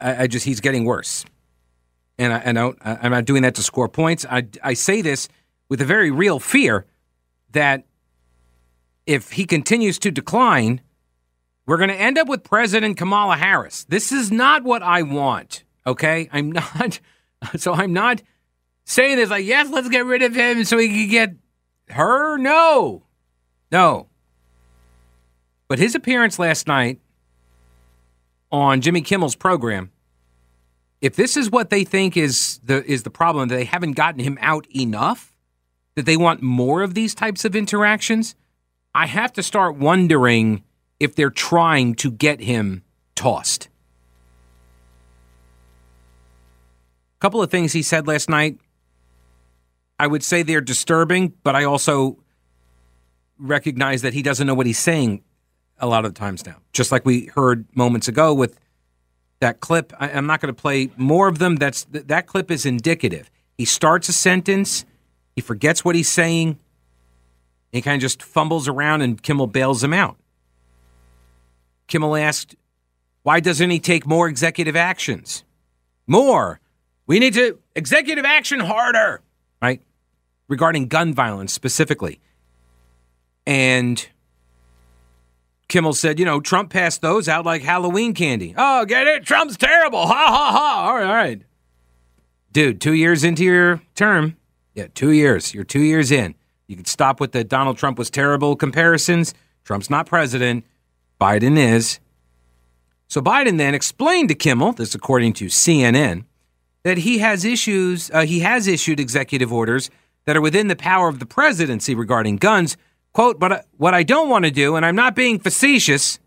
I, 0.00 0.22
I, 0.22 0.26
just 0.26 0.46
he's 0.46 0.60
getting 0.60 0.86
worse, 0.86 1.26
and 2.18 2.32
I, 2.32 2.38
and 2.38 2.58
I, 2.58 2.72
I'm 2.82 3.10
not 3.10 3.26
doing 3.26 3.42
that 3.42 3.54
to 3.56 3.62
score 3.62 3.90
points. 3.90 4.24
I 4.28 4.46
I 4.62 4.72
say 4.72 5.02
this 5.02 5.28
with 5.68 5.82
a 5.82 5.86
very 5.86 6.10
real 6.10 6.38
fear 6.38 6.86
that 7.52 7.84
if 9.06 9.32
he 9.32 9.44
continues 9.44 9.98
to 9.98 10.10
decline, 10.10 10.80
we're 11.66 11.76
going 11.76 11.90
to 11.90 12.00
end 12.00 12.18
up 12.18 12.28
with 12.28 12.42
President 12.42 12.96
Kamala 12.96 13.36
Harris. 13.36 13.84
This 13.84 14.12
is 14.12 14.30
not 14.30 14.64
what 14.64 14.82
I 14.82 15.02
want. 15.02 15.64
Okay. 15.86 16.28
I'm 16.32 16.52
not. 16.52 17.00
So 17.56 17.72
I'm 17.72 17.92
not 17.92 18.22
saying 18.84 19.16
this 19.16 19.30
like, 19.30 19.44
yes, 19.44 19.70
let's 19.70 19.88
get 19.88 20.06
rid 20.06 20.22
of 20.22 20.34
him 20.34 20.64
so 20.64 20.76
we 20.76 20.88
can 20.88 21.08
get 21.08 21.34
her. 21.90 22.36
No. 22.38 23.04
No. 23.70 24.08
But 25.68 25.78
his 25.78 25.94
appearance 25.94 26.38
last 26.38 26.66
night 26.66 27.00
on 28.50 28.80
Jimmy 28.80 29.00
Kimmel's 29.00 29.34
program, 29.34 29.90
if 31.00 31.16
this 31.16 31.36
is 31.36 31.50
what 31.50 31.70
they 31.70 31.84
think 31.84 32.16
is 32.16 32.60
the 32.62 32.84
is 32.84 33.02
the 33.02 33.10
problem, 33.10 33.48
that 33.48 33.56
they 33.56 33.64
haven't 33.64 33.92
gotten 33.92 34.20
him 34.20 34.38
out 34.40 34.66
enough, 34.70 35.34
that 35.94 36.06
they 36.06 36.16
want 36.16 36.42
more 36.42 36.82
of 36.82 36.94
these 36.94 37.14
types 37.14 37.44
of 37.44 37.56
interactions, 37.56 38.34
I 38.94 39.06
have 39.06 39.32
to 39.32 39.42
start 39.42 39.76
wondering 39.76 40.62
if 41.02 41.16
they're 41.16 41.30
trying 41.30 41.96
to 41.96 42.12
get 42.12 42.40
him 42.40 42.84
tossed. 43.16 43.68
A 47.18 47.20
couple 47.20 47.42
of 47.42 47.50
things 47.50 47.72
he 47.72 47.82
said 47.82 48.06
last 48.06 48.30
night. 48.30 48.58
I 49.98 50.06
would 50.06 50.22
say 50.22 50.42
they're 50.42 50.60
disturbing, 50.60 51.34
but 51.42 51.56
I 51.56 51.64
also 51.64 52.18
recognize 53.36 54.02
that 54.02 54.14
he 54.14 54.22
doesn't 54.22 54.46
know 54.46 54.54
what 54.54 54.66
he's 54.66 54.78
saying 54.78 55.22
a 55.78 55.88
lot 55.88 56.04
of 56.04 56.14
the 56.14 56.18
times 56.18 56.46
now. 56.46 56.56
Just 56.72 56.92
like 56.92 57.04
we 57.04 57.26
heard 57.34 57.66
moments 57.74 58.06
ago 58.06 58.32
with 58.32 58.60
that 59.40 59.58
clip. 59.58 59.92
I, 59.98 60.08
am 60.08 60.26
not 60.26 60.40
going 60.40 60.54
to 60.54 60.60
play 60.60 60.90
more 60.96 61.26
of 61.26 61.40
them. 61.40 61.56
That's 61.56 61.84
that 61.90 62.28
clip 62.28 62.48
is 62.48 62.64
indicative. 62.64 63.28
He 63.58 63.64
starts 63.64 64.08
a 64.08 64.12
sentence, 64.12 64.84
he 65.34 65.42
forgets 65.42 65.84
what 65.84 65.96
he's 65.96 66.08
saying, 66.08 66.58
he 67.72 67.82
kind 67.82 67.96
of 67.96 68.00
just 68.00 68.22
fumbles 68.22 68.68
around, 68.68 69.02
and 69.02 69.20
Kimmel 69.20 69.48
bails 69.48 69.82
him 69.82 69.92
out. 69.92 70.16
Kimmel 71.92 72.16
asked, 72.16 72.56
why 73.22 73.38
doesn't 73.38 73.68
he 73.68 73.78
take 73.78 74.06
more 74.06 74.26
executive 74.26 74.76
actions? 74.76 75.44
More. 76.06 76.58
We 77.06 77.18
need 77.18 77.34
to 77.34 77.58
executive 77.76 78.24
action 78.24 78.60
harder, 78.60 79.20
right? 79.60 79.82
Regarding 80.48 80.88
gun 80.88 81.12
violence 81.12 81.52
specifically. 81.52 82.18
And 83.46 84.08
Kimmel 85.68 85.92
said, 85.92 86.18
you 86.18 86.24
know, 86.24 86.40
Trump 86.40 86.70
passed 86.70 87.02
those 87.02 87.28
out 87.28 87.44
like 87.44 87.60
Halloween 87.60 88.14
candy. 88.14 88.54
Oh, 88.56 88.86
get 88.86 89.06
it? 89.06 89.26
Trump's 89.26 89.58
terrible. 89.58 90.06
Ha 90.06 90.14
ha 90.14 90.52
ha. 90.52 90.86
All 90.88 90.94
right, 90.94 91.06
all 91.06 91.14
right. 91.14 91.42
Dude, 92.52 92.80
two 92.80 92.94
years 92.94 93.22
into 93.22 93.44
your 93.44 93.82
term. 93.94 94.38
Yeah, 94.74 94.86
two 94.94 95.10
years. 95.10 95.52
You're 95.52 95.64
two 95.64 95.82
years 95.82 96.10
in. 96.10 96.36
You 96.68 96.76
can 96.76 96.86
stop 96.86 97.20
with 97.20 97.32
the 97.32 97.44
Donald 97.44 97.76
Trump 97.76 97.98
was 97.98 98.08
terrible 98.08 98.56
comparisons. 98.56 99.34
Trump's 99.64 99.90
not 99.90 100.06
president. 100.06 100.64
Biden 101.22 101.56
is. 101.56 102.00
So 103.06 103.20
Biden 103.20 103.56
then 103.56 103.76
explained 103.76 104.28
to 104.30 104.34
Kimmel, 104.34 104.72
this 104.72 104.92
according 104.92 105.34
to 105.34 105.46
CNN, 105.46 106.24
that 106.82 106.98
he 106.98 107.18
has 107.18 107.44
issues, 107.44 108.10
uh, 108.10 108.22
he 108.22 108.40
has 108.40 108.66
issued 108.66 108.98
executive 108.98 109.52
orders 109.52 109.88
that 110.24 110.36
are 110.36 110.40
within 110.40 110.66
the 110.66 110.74
power 110.74 111.06
of 111.06 111.20
the 111.20 111.26
presidency 111.26 111.94
regarding 111.94 112.38
guns. 112.38 112.76
Quote, 113.12 113.38
but 113.38 113.52
uh, 113.52 113.62
what 113.76 113.94
I 113.94 114.02
don't 114.02 114.28
want 114.30 114.46
to 114.46 114.50
do, 114.50 114.74
and 114.74 114.84
I'm 114.84 114.96
not 114.96 115.14
being 115.14 115.38
facetious, 115.38 116.18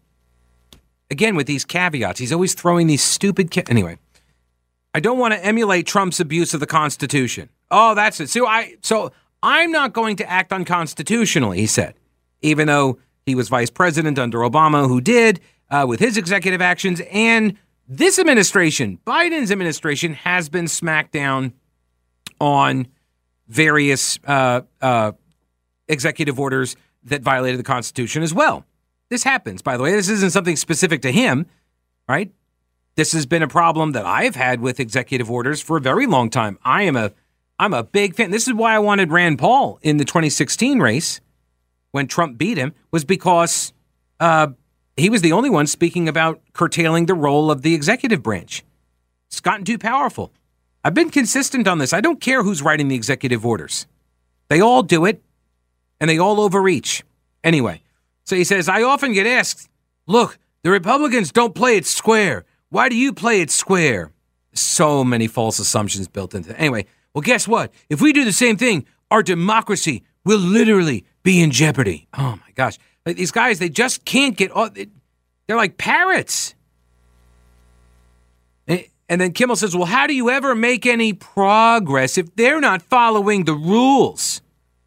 again 1.12 1.36
with 1.36 1.48
these 1.48 1.66
caveats, 1.66 2.20
he's 2.20 2.32
always 2.32 2.54
throwing 2.54 2.88
these 2.88 3.04
stupid. 3.04 3.52
Ca- 3.52 3.64
anyway, 3.68 3.98
I 4.94 5.02
don't 5.02 5.20
want 5.20 5.34
to 5.34 5.44
emulate 5.44 5.88
Trump's 5.88 6.22
abuse 6.22 6.54
of 6.54 6.62
the 6.62 6.68
Constitution. 6.68 7.50
Oh, 7.70 7.96
that's 7.96 8.22
it. 8.22 8.30
So 8.30 8.48
I, 8.48 8.76
so 8.82 9.12
I'm 9.44 9.74
not 9.74 9.92
going 9.92 10.16
to 10.18 10.30
act 10.30 10.54
unconstitutionally, 10.54 11.60
he 11.60 11.68
said, 11.68 11.96
even 12.42 12.68
though 12.68 13.00
he 13.26 13.36
was 13.36 13.50
vice 13.50 13.70
president 13.70 14.20
under 14.20 14.40
Obama, 14.40 14.88
who 14.88 15.02
did 15.02 15.42
uh, 15.70 15.86
with 15.88 16.00
his 16.00 16.18
executive 16.18 16.62
actions. 16.62 17.02
And 17.12 17.58
this 17.88 18.20
administration, 18.20 19.00
Biden's 19.06 19.52
administration, 19.52 20.14
has 20.14 20.50
been 20.50 20.68
smacked 20.68 21.12
down 21.12 21.54
on 22.40 22.88
various 23.48 24.20
uh, 24.26 24.62
uh, 24.82 25.14
executive 25.88 26.40
orders 26.40 26.76
that 27.04 27.22
violated 27.22 27.60
the 27.60 27.64
Constitution 27.64 28.24
as 28.24 28.34
well. 28.34 28.66
This 29.10 29.24
happens, 29.24 29.62
by 29.62 29.78
the 29.78 29.84
way. 29.84 29.92
This 29.92 30.10
isn't 30.10 30.32
something 30.32 30.56
specific 30.56 31.02
to 31.04 31.12
him, 31.12 31.46
right? 32.08 32.32
This 32.96 33.12
has 33.14 33.26
been 33.26 33.44
a 33.44 33.48
problem 33.48 33.92
that 33.92 34.06
I've 34.06 34.36
had 34.36 34.62
with 34.62 34.80
executive 34.80 35.30
orders 35.30 35.62
for 35.62 35.78
a 35.78 35.82
very 35.82 36.08
long 36.08 36.30
time. 36.30 36.58
I 36.64 36.84
am 36.84 36.96
a 36.96 37.12
I'm 37.58 37.74
a 37.74 37.84
big 37.84 38.16
fan. 38.16 38.32
This 38.32 38.48
is 38.48 38.54
why 38.54 38.76
I 38.76 38.80
wanted 38.80 39.12
Rand 39.12 39.40
Paul 39.40 39.80
in 39.82 39.98
the 39.98 40.04
2016 40.04 40.80
race 40.80 41.22
when 41.96 42.08
Trump 42.08 42.38
beat 42.38 42.58
him 42.58 42.74
was 42.92 43.06
because 43.06 43.72
uh, 44.20 44.48
he 44.98 45.10
was 45.10 45.22
the 45.22 45.32
only 45.32 45.50
one 45.50 45.66
speaking 45.66 46.10
about 46.10 46.42
curtailing 46.52 47.06
the 47.06 47.14
role 47.14 47.50
of 47.50 47.62
the 47.62 47.74
executive 47.74 48.22
branch. 48.22 48.66
It's 49.28 49.40
gotten 49.40 49.64
too 49.64 49.78
powerful. 49.78 50.34
I've 50.84 50.94
been 50.94 51.10
consistent 51.10 51.70
on 51.70 51.78
this. 51.78 51.94
I 51.94 52.02
don't 52.02 52.20
care 52.20 52.44
who's 52.44 52.62
writing 52.62 52.90
the 52.90 52.96
executive 52.96 53.46
orders. 53.46 53.88
They 54.50 54.60
all 54.60 54.84
do 54.84 55.06
it 55.06 55.24
and 56.02 56.10
they 56.10 56.18
all 56.18 56.42
overreach. 56.42 57.02
Anyway, 57.46 57.82
so 58.26 58.36
he 58.36 58.44
says, 58.44 58.68
I 58.68 58.84
often 58.84 59.14
get 59.14 59.26
asked, 59.26 59.70
look, 60.06 60.38
the 60.64 60.72
Republicans 60.72 61.32
don't 61.32 61.56
play 61.56 61.78
it 61.78 61.86
square. 61.86 62.44
Why 62.72 62.90
do 62.90 62.98
you 62.98 63.14
play 63.14 63.40
it 63.40 63.52
square? 63.52 64.12
So 64.52 65.06
many 65.06 65.28
false 65.28 65.60
assumptions 65.60 66.10
built 66.10 66.36
into 66.36 66.50
it. 66.50 66.58
Anyway, 66.60 66.88
well, 67.14 67.22
guess 67.22 67.48
what? 67.48 67.72
If 67.90 68.02
we 68.02 68.12
do 68.12 68.26
the 68.26 68.34
same 68.34 68.58
thing, 68.58 68.86
our 69.10 69.24
democracy 69.24 70.04
will 70.26 70.40
literally 70.40 71.06
be 71.26 71.42
in 71.42 71.52
jeopardy. 71.52 72.08
Oh 72.18 72.38
my 72.38 72.52
gosh. 72.54 72.78
Like 73.06 73.18
these 73.18 73.32
guys, 73.32 73.60
they 73.60 73.68
just 73.68 74.06
can't 74.06 74.38
get. 74.38 74.52
They're 75.48 75.58
like 75.58 75.78
parrots. 75.78 76.56
And 79.08 79.22
then 79.22 79.34
Kimmel 79.34 79.56
says, 79.56 79.76
Well, 79.76 79.86
how 79.86 80.08
do 80.08 80.16
you 80.16 80.30
ever 80.30 80.56
make 80.56 80.86
any 80.86 81.14
progress 81.14 82.18
if 82.18 82.36
they're 82.36 82.62
not 82.62 82.82
following 82.82 83.46
the 83.46 83.54
rules? 83.54 84.42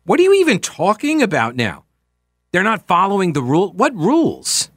What 0.04 0.18
are 0.18 0.22
you 0.22 0.34
even 0.34 0.58
talking 0.58 1.22
about 1.22 1.54
now? 1.54 1.84
They're 2.50 2.64
not 2.64 2.86
following 2.86 3.32
the 3.32 3.42
rule. 3.42 3.72
What 3.72 3.94
rules? 3.94 4.70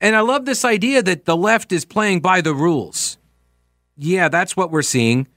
And 0.00 0.16
I 0.16 0.20
love 0.20 0.46
this 0.46 0.64
idea 0.64 1.02
that 1.02 1.26
the 1.26 1.36
left 1.36 1.70
is 1.70 1.84
playing 1.84 2.20
by 2.20 2.40
the 2.40 2.54
rules. 2.54 3.18
Yeah, 3.96 4.28
that's 4.28 4.56
what 4.56 4.70
we're 4.70 4.82
seeing. 4.82 5.28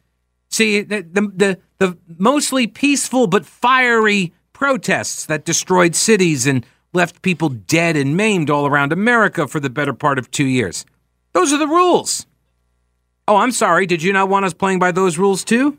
See, 0.50 0.82
the, 0.82 1.02
the, 1.02 1.60
the 1.80 1.98
mostly 2.18 2.66
peaceful 2.66 3.28
but 3.28 3.46
fiery 3.46 4.34
protests 4.54 5.26
that 5.26 5.46
destroyed 5.46 5.96
cities 5.96 6.48
and 6.48 6.66
left 6.94 7.22
people 7.22 7.50
dead 7.50 7.98
and 7.98 8.16
maimed 8.16 8.50
all 8.50 8.68
around 8.68 8.94
America 8.94 9.48
for 9.48 9.60
the 9.60 9.70
better 9.70 9.94
part 9.94 10.20
of 10.20 10.32
two 10.32 10.46
years. 10.46 10.86
Those 11.34 11.52
are 11.52 11.58
the 11.58 11.68
rules. 11.68 12.26
Oh, 13.28 13.38
I'm 13.38 13.52
sorry. 13.52 13.86
Did 13.86 14.04
you 14.04 14.14
not 14.14 14.30
want 14.30 14.46
us 14.46 14.54
playing 14.54 14.80
by 14.80 14.92
those 14.92 15.18
rules 15.18 15.44
too? 15.44 15.78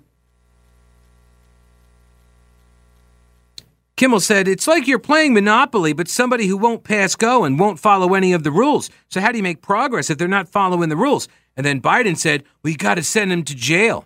Kimmel 3.96 4.20
said, 4.20 4.48
It's 4.48 4.66
like 4.66 4.88
you're 4.88 4.98
playing 4.98 5.34
Monopoly, 5.34 5.92
but 5.92 6.08
somebody 6.08 6.46
who 6.46 6.56
won't 6.56 6.82
pass 6.82 7.14
go 7.14 7.44
and 7.44 7.58
won't 7.58 7.78
follow 7.78 8.14
any 8.14 8.32
of 8.32 8.42
the 8.42 8.50
rules. 8.50 8.90
So, 9.08 9.20
how 9.20 9.30
do 9.30 9.36
you 9.36 9.42
make 9.42 9.62
progress 9.62 10.10
if 10.10 10.18
they're 10.18 10.26
not 10.26 10.48
following 10.48 10.88
the 10.88 10.96
rules? 10.96 11.28
And 11.56 11.64
then 11.64 11.80
Biden 11.80 12.16
said, 12.16 12.42
We 12.62 12.72
well, 12.72 12.78
got 12.78 12.94
to 12.96 13.04
send 13.04 13.30
them 13.30 13.44
to 13.44 13.54
jail. 13.54 14.04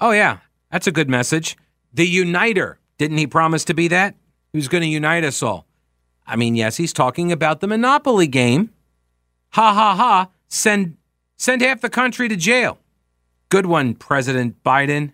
Oh, 0.00 0.10
yeah, 0.10 0.38
that's 0.70 0.88
a 0.88 0.92
good 0.92 1.08
message. 1.08 1.56
The 1.92 2.06
uniter. 2.06 2.78
Didn't 2.98 3.18
he 3.18 3.26
promise 3.26 3.64
to 3.64 3.74
be 3.74 3.88
that? 3.88 4.14
Was 4.52 4.68
going 4.68 4.82
to 4.82 4.88
unite 4.88 5.24
us 5.24 5.42
all. 5.42 5.66
I 6.26 6.36
mean, 6.36 6.54
yes, 6.54 6.76
he's 6.76 6.92
talking 6.92 7.32
about 7.32 7.60
the 7.60 7.66
Monopoly 7.66 8.26
game. 8.26 8.70
Ha 9.50 9.72
ha 9.72 9.94
ha. 9.94 10.28
Send 10.48 10.96
send 11.36 11.62
half 11.62 11.80
the 11.80 11.90
country 11.90 12.28
to 12.28 12.36
jail. 12.36 12.78
Good 13.48 13.66
one, 13.66 13.94
President 13.94 14.62
Biden. 14.62 15.12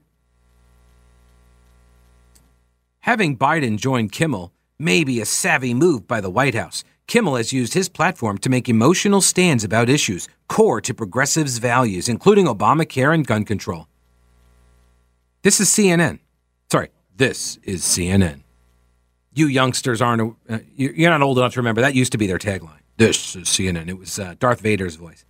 Having 3.01 3.39
Biden 3.39 3.79
join 3.79 4.09
Kimmel 4.09 4.53
may 4.79 5.03
be 5.03 5.21
a 5.21 5.25
savvy 5.25 5.73
move 5.73 6.07
by 6.07 6.21
the 6.21 6.31
White 6.31 6.55
House. 6.55 6.85
Kimmel 7.07 7.37
has 7.37 7.53
used 7.53 7.73
his 7.73 7.89
platform 7.89 8.37
to 8.39 8.51
make 8.51 8.69
emotional 8.69 9.23
stands 9.23 9.65
about 9.65 9.89
issues 9.89 10.29
core 10.47 10.81
to 10.83 10.93
progressives' 10.93 11.59
values, 11.59 12.09
including 12.09 12.47
Obamacare 12.47 13.15
and 13.15 13.27
gun 13.27 13.45
control. 13.45 13.89
This 15.43 15.59
is 15.59 15.69
CNN. 15.69 16.19
Sorry, 16.71 16.91
this 17.17 17.59
is 17.63 17.83
CNN. 17.83 18.43
You 19.33 19.47
youngsters 19.47 20.03
aren't, 20.03 20.37
uh, 20.49 20.59
you're 20.75 21.11
not 21.11 21.23
old 21.23 21.39
enough 21.39 21.55
to 21.55 21.61
remember. 21.61 21.81
That 21.81 21.95
used 21.95 22.13
to 22.13 22.19
be 22.19 22.27
their 22.27 22.39
tagline. 22.39 22.81
This 22.97 23.37
is 23.37 23.47
CNN. 23.47 23.89
It 23.89 23.99
was 23.99 24.19
uh, 24.19 24.35
Darth 24.39 24.61
Vader's 24.61 24.97
voice. 24.97 25.25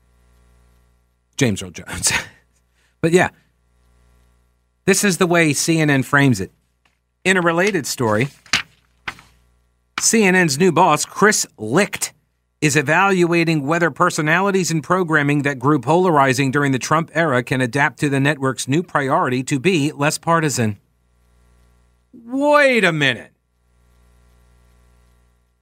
James 1.37 1.63
Earl 1.63 1.71
Jones. 1.71 2.11
but 3.01 3.13
yeah, 3.13 3.29
this 4.87 5.05
is 5.05 5.19
the 5.19 5.27
way 5.27 5.51
CNN 5.51 6.05
frames 6.05 6.41
it. 6.41 6.51
In 7.25 7.37
a 7.37 7.43
related 7.43 7.87
story, 7.87 8.29
CNN's 10.01 10.59
new 10.59 10.73
boss, 10.73 11.05
Chris 11.05 11.47
Licht, 11.59 12.15
is 12.61 12.75
evaluating 12.75 13.67
whether 13.67 13.91
personalities 13.91 14.71
and 14.71 14.83
programming 14.83 15.43
that 15.43 15.59
grew 15.59 15.79
polarizing 15.79 16.51
during 16.51 16.73
the 16.73 16.79
Trump 16.79 17.11
era 17.15 17.43
can 17.43 17.61
adapt 17.61 18.01
to 18.01 18.09
the 18.09 18.19
network's 18.19 18.67
new 18.67 18.83
priority 18.83 19.45
to 19.45 19.61
be 19.61 19.93
less 19.93 20.19
partisan. 20.19 20.79
Wait 22.25 22.85
a 22.85 22.93
minute. 22.93 23.33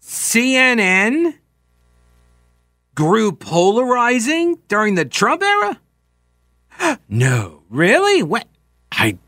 CNN 0.00 1.34
grew 2.94 3.32
polarizing 3.32 4.58
during 4.68 4.94
the 4.94 5.04
Trump 5.04 5.42
era? 5.42 5.80
no, 7.08 7.62
really? 7.68 8.22
What? 8.22 8.46
I 8.92 9.18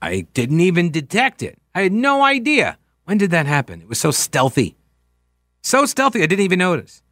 I 0.00 0.26
didn't 0.34 0.60
even 0.60 0.90
detect 0.90 1.42
it. 1.42 1.58
I 1.74 1.82
had 1.82 1.92
no 1.92 2.22
idea. 2.22 2.78
When 3.04 3.18
did 3.18 3.30
that 3.30 3.46
happen? 3.46 3.80
It 3.80 3.88
was 3.88 3.98
so 3.98 4.10
stealthy. 4.10 4.76
So 5.62 5.86
stealthy, 5.86 6.22
I 6.22 6.26
didn't 6.26 6.44
even 6.44 6.58
notice. 6.58 7.02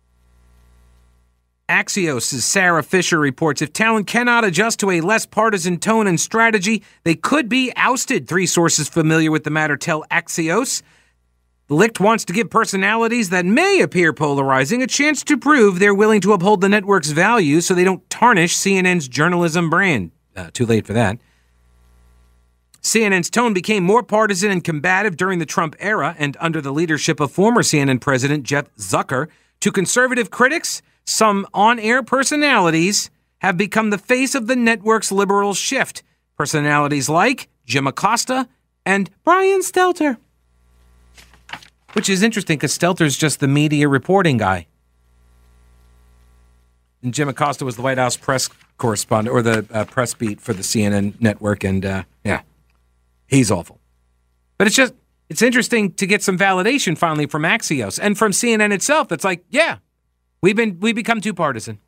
Axios' 1.73 2.39
Sara 2.43 2.83
Fischer 2.83 3.19
reports 3.19 3.63
if 3.63 3.73
talent 3.73 4.07
cannot 4.07 4.45
adjust 4.45 4.79
to 4.81 4.91
a 4.91 5.01
less 5.01 5.25
partisan 5.25 5.79
tone 5.79 6.07
and 6.07 6.21
strategy, 6.21 6.83
they 7.05 7.15
could 7.15 7.49
be 7.49 7.73
ousted. 7.77 8.29
Three 8.29 8.45
sources 8.45 8.91
familiar 8.91 9.31
with 9.31 9.45
the 9.45 9.51
matter 9.51 9.79
tell 9.79 10.05
Axios. 10.11 10.83
Licht 11.71 11.99
wants 11.99 12.27
to 12.27 12.35
give 12.35 12.51
personalities 12.51 13.31
that 13.31 13.47
may 13.47 13.81
appear 13.81 14.13
polarizing 14.13 14.83
a 14.83 14.87
chance 14.87 15.25
to 15.25 15.39
prove 15.39 15.79
they're 15.79 15.95
willing 15.95 16.21
to 16.21 16.35
uphold 16.35 16.61
the 16.61 16.69
network's 16.69 17.09
values 17.09 17.67
so 17.67 17.73
they 17.73 17.85
don't 17.85 18.09
tarnish 18.11 18.55
CNN's 18.55 19.09
journalism 19.09 19.71
brand. 19.71 20.11
Uh, 20.37 20.51
too 20.53 20.67
late 20.67 20.87
for 20.87 20.93
that. 20.93 21.17
CNN's 22.83 23.31
tone 23.31 23.55
became 23.55 23.83
more 23.83 24.03
partisan 24.03 24.51
and 24.51 24.63
combative 24.63 25.17
during 25.17 25.39
the 25.39 25.47
Trump 25.47 25.75
era 25.79 26.15
and 26.19 26.37
under 26.39 26.61
the 26.61 26.73
leadership 26.73 27.19
of 27.19 27.33
former 27.33 27.63
CNN 27.63 28.03
President 28.03 28.43
Jeff 28.43 28.67
Zucker. 28.77 29.29
To 29.61 29.73
conservative 29.73 30.31
critics, 30.31 30.83
some 31.05 31.47
on 31.53 31.79
air 31.79 32.03
personalities 32.03 33.11
have 33.39 33.57
become 33.57 33.91
the 33.91 33.99
face 33.99 34.35
of 34.35 34.47
the 34.47 34.57
network's 34.57 35.11
liberal 35.11 35.55
shift. 35.55 36.03
Personalities 36.37 37.09
like 37.09 37.49
Jim 37.67 37.87
Acosta 37.87 38.49
and 38.87 39.11
Brian 39.25 39.61
Stelter. 39.61 40.17
Which 41.93 42.09
is 42.09 42.23
interesting 42.23 42.57
because 42.57 42.77
Stelter's 42.77 43.17
just 43.17 43.41
the 43.41 43.49
media 43.49 43.89
reporting 43.89 44.39
guy. 44.39 44.67
And 47.03 47.13
Jim 47.13 47.29
Acosta 47.29 47.65
was 47.65 47.77
the 47.77 47.83
White 47.83 47.99
House 47.99 48.17
press 48.17 48.49
correspondent 48.79 49.35
or 49.35 49.43
the 49.43 49.67
uh, 49.71 49.85
press 49.85 50.15
beat 50.15 50.41
for 50.41 50.55
the 50.55 50.63
CNN 50.63 51.21
network. 51.21 51.65
And 51.65 51.85
uh, 51.85 52.05
yeah, 52.25 52.43
He's 53.33 53.51
awful. 53.51 53.81
But 54.59 54.67
it's 54.67 54.77
just 54.77 54.93
it's 55.31 55.41
interesting 55.41 55.93
to 55.95 56.07
get 56.07 56.23
some 56.23 56.37
validation 56.37 56.99
finally 56.99 57.25
from 57.25 57.45
Axios 57.45 57.99
and 58.01 58.19
from 58.19 58.33
CNN 58.33 58.75
itself. 58.75 59.09
That's 59.09 59.25
like, 59.25 59.43
yeah, 59.49 59.79
we've 60.43 60.57
been 60.57 60.79
we 60.81 60.93
become 60.93 61.21
too 61.21 61.33
partisan. 61.33 61.79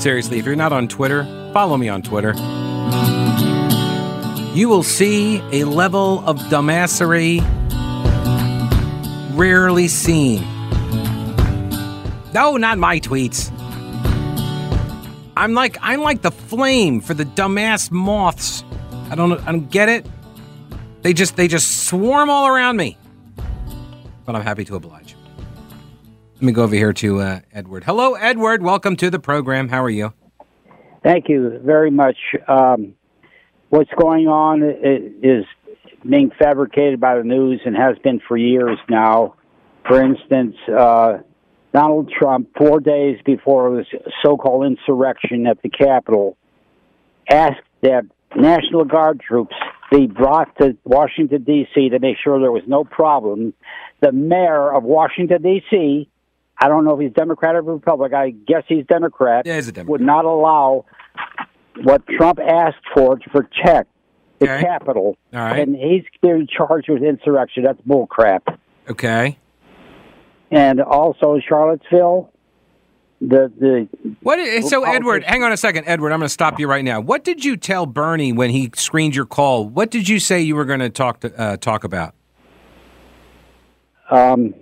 Seriously, 0.00 0.38
if 0.38 0.46
you're 0.46 0.56
not 0.56 0.72
on 0.72 0.88
Twitter, 0.88 1.24
follow 1.52 1.76
me 1.76 1.88
on 1.88 2.02
Twitter. 2.02 2.32
You 4.54 4.68
will 4.68 4.82
see 4.82 5.40
a 5.52 5.64
level 5.64 6.26
of 6.26 6.38
dumbassery 6.48 7.40
rarely 9.36 9.88
seen. 9.88 10.42
No, 12.32 12.56
not 12.56 12.78
my 12.78 12.98
tweets. 12.98 13.59
I'm 15.40 15.54
like 15.54 15.78
I'm 15.80 16.02
like 16.02 16.20
the 16.20 16.30
flame 16.30 17.00
for 17.00 17.14
the 17.14 17.24
dumbass 17.24 17.90
moths. 17.90 18.62
I 19.10 19.14
don't 19.14 19.32
I 19.48 19.52
don't 19.52 19.70
get 19.70 19.88
it. 19.88 20.04
They 21.00 21.14
just 21.14 21.34
they 21.34 21.48
just 21.48 21.86
swarm 21.86 22.28
all 22.28 22.46
around 22.46 22.76
me. 22.76 22.98
But 24.26 24.36
I'm 24.36 24.42
happy 24.42 24.66
to 24.66 24.76
oblige. 24.76 25.16
Let 26.34 26.42
me 26.42 26.52
go 26.52 26.62
over 26.64 26.74
here 26.74 26.92
to 26.92 27.20
uh, 27.20 27.40
Edward. 27.54 27.84
Hello, 27.84 28.16
Edward. 28.16 28.62
Welcome 28.62 28.96
to 28.96 29.08
the 29.08 29.18
program. 29.18 29.70
How 29.70 29.82
are 29.82 29.88
you? 29.88 30.12
Thank 31.02 31.30
you 31.30 31.58
very 31.64 31.90
much. 31.90 32.18
Um, 32.46 32.94
what's 33.70 33.90
going 33.98 34.28
on 34.28 34.62
is 34.62 35.46
being 36.06 36.32
fabricated 36.38 37.00
by 37.00 37.16
the 37.16 37.24
news 37.24 37.62
and 37.64 37.74
has 37.74 37.96
been 38.04 38.20
for 38.28 38.36
years 38.36 38.78
now. 38.90 39.36
For 39.88 40.02
instance, 40.02 40.56
uh, 40.68 41.20
Donald 41.72 42.10
Trump, 42.16 42.48
four 42.56 42.80
days 42.80 43.18
before 43.24 43.76
this 43.76 43.86
so-called 44.24 44.66
insurrection 44.66 45.46
at 45.46 45.62
the 45.62 45.68
Capitol, 45.68 46.36
asked 47.30 47.60
that 47.82 48.02
National 48.36 48.84
Guard 48.84 49.20
troops 49.20 49.54
be 49.90 50.06
brought 50.06 50.56
to 50.58 50.76
Washington 50.84 51.42
D.C. 51.44 51.88
to 51.90 51.98
make 51.98 52.16
sure 52.22 52.40
there 52.40 52.52
was 52.52 52.62
no 52.66 52.84
problem. 52.84 53.52
The 54.00 54.12
mayor 54.12 54.72
of 54.72 54.82
Washington 54.84 55.42
D.C. 55.42 56.08
I 56.62 56.68
don't 56.68 56.84
know 56.84 56.94
if 56.94 57.00
he's 57.00 57.12
Democrat 57.12 57.54
or 57.54 57.62
Republican. 57.62 58.18
I 58.18 58.30
guess 58.30 58.64
he's 58.68 58.84
Democrat. 58.86 59.46
Yeah, 59.46 59.56
he's 59.56 59.68
a 59.68 59.72
Democrat. 59.72 59.90
Would 59.90 60.00
not 60.06 60.24
allow 60.24 60.84
what 61.82 62.06
Trump 62.06 62.38
asked 62.38 62.84
for 62.94 63.16
to 63.16 63.30
protect 63.30 63.90
the 64.38 64.50
Okay. 64.50 64.62
Capitol, 64.62 65.16
right. 65.32 65.58
and 65.60 65.74
he's 65.76 66.02
being 66.22 66.46
charged 66.48 66.88
with 66.88 67.02
insurrection. 67.02 67.62
That's 67.62 67.80
bull 67.82 68.06
crap. 68.06 68.58
Okay. 68.88 69.38
And 70.50 70.80
also 70.80 71.38
Charlottesville, 71.46 72.32
the 73.20 73.52
the 73.58 73.88
What? 74.22 74.38
Is, 74.38 74.68
so, 74.68 74.84
Edward, 74.84 75.22
hang 75.24 75.44
on 75.44 75.52
a 75.52 75.56
second, 75.56 75.84
Edward. 75.86 76.12
I'm 76.12 76.18
going 76.18 76.26
to 76.26 76.32
stop 76.32 76.58
you 76.58 76.66
right 76.68 76.84
now. 76.84 77.00
What 77.00 77.22
did 77.22 77.44
you 77.44 77.56
tell 77.56 77.86
Bernie 77.86 78.32
when 78.32 78.50
he 78.50 78.70
screened 78.74 79.14
your 79.14 79.26
call? 79.26 79.68
What 79.68 79.90
did 79.90 80.08
you 80.08 80.18
say 80.18 80.40
you 80.40 80.56
were 80.56 80.64
going 80.64 80.80
to 80.80 80.90
talk 80.90 81.20
to 81.20 81.40
uh, 81.40 81.56
talk 81.56 81.84
about? 81.84 82.14
um, 84.10 84.54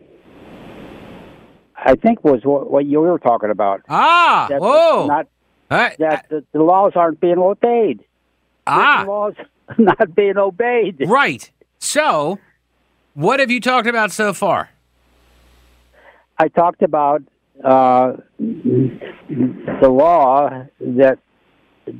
I 1.77 1.95
think 1.95 2.23
was 2.25 2.41
what, 2.45 2.71
what 2.71 2.85
you 2.85 3.01
were 3.01 3.19
talking 3.19 3.51
about. 3.51 3.81
Ah, 3.89 4.47
That 4.51 4.61
whoa, 4.61 5.07
not 5.07 5.27
Uh, 5.71 5.91
that 5.99 6.27
the, 6.29 6.45
the 6.53 6.63
laws 6.63 6.93
aren't 6.97 7.21
being 7.21 7.39
obeyed. 7.39 8.05
ah, 8.67 9.05
The 9.05 9.11
laws 9.11 9.35
not 9.79 10.15
being 10.15 10.37
obeyed. 10.37 11.05
right. 11.09 11.51
So, 11.79 12.39
what 13.15 13.41
have 13.41 13.51
you 13.51 13.61
talked 13.61 13.87
about 13.87 14.11
so 14.13 14.35
far? 14.35 14.69
I 16.39 16.49
talked 16.49 16.83
about 16.83 17.23
uh, 17.65 18.13
the 18.39 19.89
law 19.89 20.65
that 20.81 21.19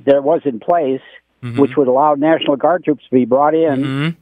that 0.07 0.23
was 0.23 0.43
in 0.45 0.61
place, 0.61 1.01
Mm-hmm. 1.41 1.61
which 1.61 1.77
would 1.77 1.87
allow 1.87 2.15
National 2.15 2.57
Guard 2.57 2.83
troops 2.83 3.05
to 3.05 3.15
be 3.15 3.25
brought 3.25 3.55
in, 3.55 3.85
Mhm. 3.85 4.17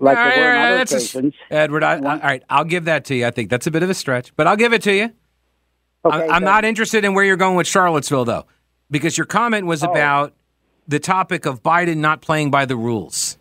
like 0.00 0.18
All 0.18 0.24
they 0.24 0.30
right, 0.30 0.38
were 0.40 0.44
all 0.50 0.56
in 0.56 0.72
other 0.72 0.76
that's 0.78 1.14
a- 1.14 1.30
Edward, 1.52 1.84
I, 1.84 1.92
I, 1.92 1.96
all 1.98 2.18
right, 2.18 2.42
I'll 2.50 2.64
give 2.64 2.86
that 2.86 3.04
to 3.04 3.14
you. 3.14 3.26
I 3.26 3.30
think 3.30 3.48
that's 3.48 3.68
a 3.68 3.70
bit 3.70 3.84
of 3.84 3.90
a 3.90 3.94
stretch, 3.94 4.34
but 4.34 4.48
I'll 4.48 4.56
give 4.56 4.72
it 4.72 4.82
to 4.82 4.92
you. 4.92 5.04
Okay, 6.04 6.16
I, 6.16 6.22
I'm 6.34 6.42
so- 6.42 6.46
not 6.46 6.64
interested 6.64 7.04
in 7.04 7.14
where 7.14 7.22
you're 7.24 7.36
going 7.36 7.54
with 7.54 7.68
Charlottesville, 7.68 8.24
though, 8.24 8.44
because 8.90 9.16
your 9.16 9.24
comment 9.24 9.66
was 9.66 9.84
Oh. 9.84 9.90
about 9.92 10.32
the 10.88 10.98
topic 10.98 11.46
of 11.46 11.62
Biden 11.62 11.98
not 11.98 12.22
playing 12.22 12.50
by 12.50 12.64
the 12.64 12.74
rules. 12.76 13.38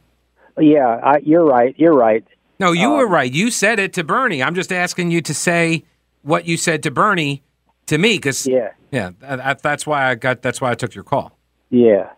Yeah, 0.60 1.00
I, 1.02 1.18
you're 1.24 1.44
right. 1.44 1.74
You're 1.80 1.94
right. 1.98 2.24
No, 2.60 2.72
you 2.72 2.90
Um, 2.92 2.98
were 2.98 3.08
right. 3.08 3.32
You 3.32 3.52
said 3.52 3.80
it 3.80 3.94
to 3.94 4.04
Bernie. 4.04 4.42
I'm 4.42 4.56
just 4.56 4.72
asking 4.72 5.12
you 5.12 5.22
to 5.22 5.34
say 5.34 5.84
what 6.22 6.46
you 6.48 6.58
said 6.58 6.84
to 6.84 6.92
Bernie 6.92 7.44
to 7.88 7.98
me, 7.98 8.18
because 8.18 8.48
Yeah, 8.48 8.72
yeah, 8.92 9.12
that, 9.20 9.62
that's 9.62 9.86
why 9.86 10.10
I 10.10 10.16
got. 10.16 10.42
That's 10.42 10.62
why 10.62 10.72
I 10.72 10.76
took 10.76 10.96
your 10.96 11.04
call. 11.04 11.38
yeah. 11.70 12.10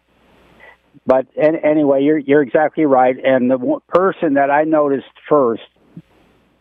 But 1.05 1.25
an 1.41 1.55
anyway, 1.57 2.03
you're 2.03 2.17
you're 2.17 2.41
exactly 2.41 2.85
right. 2.85 3.15
And 3.23 3.49
the 3.49 3.79
person 3.87 4.33
that 4.33 4.51
I 4.51 4.63
noticed 4.65 5.07
first 5.29 5.61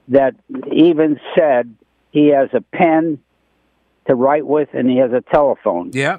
that 0.08 0.36
even 0.72 1.18
said 1.36 1.74
he 2.12 2.28
has 2.28 2.48
a 2.52 2.60
pen 2.60 3.18
to 4.06 4.14
write 4.14 4.46
with 4.46 4.68
and 4.72 4.88
he 4.88 4.98
has 4.98 5.10
a 5.12 5.20
telephone 5.32 5.90
Yeah, 5.92 6.18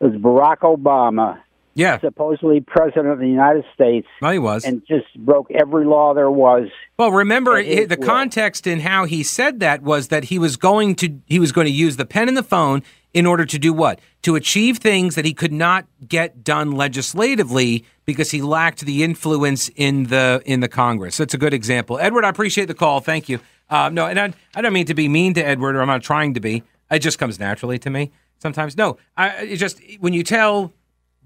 it 0.00 0.04
was 0.04 0.14
Barack 0.14 0.60
Obama. 0.60 1.38
Yeah. 1.74 1.98
supposedly 2.00 2.60
president 2.60 3.08
of 3.08 3.18
the 3.18 3.28
United 3.28 3.64
States 3.74 4.06
Well, 4.20 4.32
he 4.32 4.38
was. 4.38 4.64
and 4.64 4.82
just 4.86 5.06
broke 5.18 5.50
every 5.50 5.84
law 5.84 6.14
there 6.14 6.30
was. 6.30 6.68
Well, 6.98 7.10
remember 7.10 7.62
the 7.62 7.96
will. 7.98 8.06
context 8.06 8.66
in 8.66 8.80
how 8.80 9.04
he 9.04 9.22
said 9.22 9.60
that 9.60 9.82
was 9.82 10.08
that 10.08 10.24
he 10.24 10.38
was 10.38 10.56
going 10.56 10.94
to 10.96 11.20
he 11.26 11.38
was 11.38 11.52
going 11.52 11.66
to 11.66 11.72
use 11.72 11.96
the 11.96 12.06
pen 12.06 12.28
and 12.28 12.36
the 12.36 12.42
phone 12.42 12.82
in 13.12 13.26
order 13.26 13.44
to 13.44 13.58
do 13.58 13.72
what? 13.72 14.00
To 14.22 14.36
achieve 14.36 14.78
things 14.78 15.14
that 15.14 15.24
he 15.24 15.32
could 15.34 15.52
not 15.52 15.86
get 16.06 16.44
done 16.44 16.72
legislatively 16.72 17.84
because 18.04 18.30
he 18.30 18.42
lacked 18.42 18.80
the 18.80 19.02
influence 19.02 19.68
in 19.76 20.04
the 20.04 20.42
in 20.44 20.60
the 20.60 20.68
Congress. 20.68 21.16
That's 21.16 21.34
a 21.34 21.38
good 21.38 21.54
example. 21.54 21.98
Edward, 21.98 22.24
I 22.24 22.28
appreciate 22.28 22.66
the 22.66 22.74
call. 22.74 23.00
Thank 23.00 23.28
you. 23.28 23.40
Uh, 23.68 23.88
no, 23.88 24.06
and 24.06 24.18
I, 24.18 24.32
I 24.54 24.62
don't 24.62 24.72
mean 24.72 24.86
to 24.86 24.94
be 24.94 25.08
mean 25.08 25.34
to 25.34 25.44
Edward, 25.44 25.76
or 25.76 25.80
I'm 25.80 25.88
not 25.88 26.02
trying 26.02 26.34
to 26.34 26.40
be. 26.40 26.62
It 26.90 26.98
just 26.98 27.18
comes 27.18 27.38
naturally 27.38 27.78
to 27.80 27.90
me 27.90 28.10
sometimes. 28.38 28.76
No, 28.76 28.98
I 29.16 29.28
it 29.44 29.56
just 29.56 29.80
when 30.00 30.12
you 30.12 30.22
tell 30.22 30.72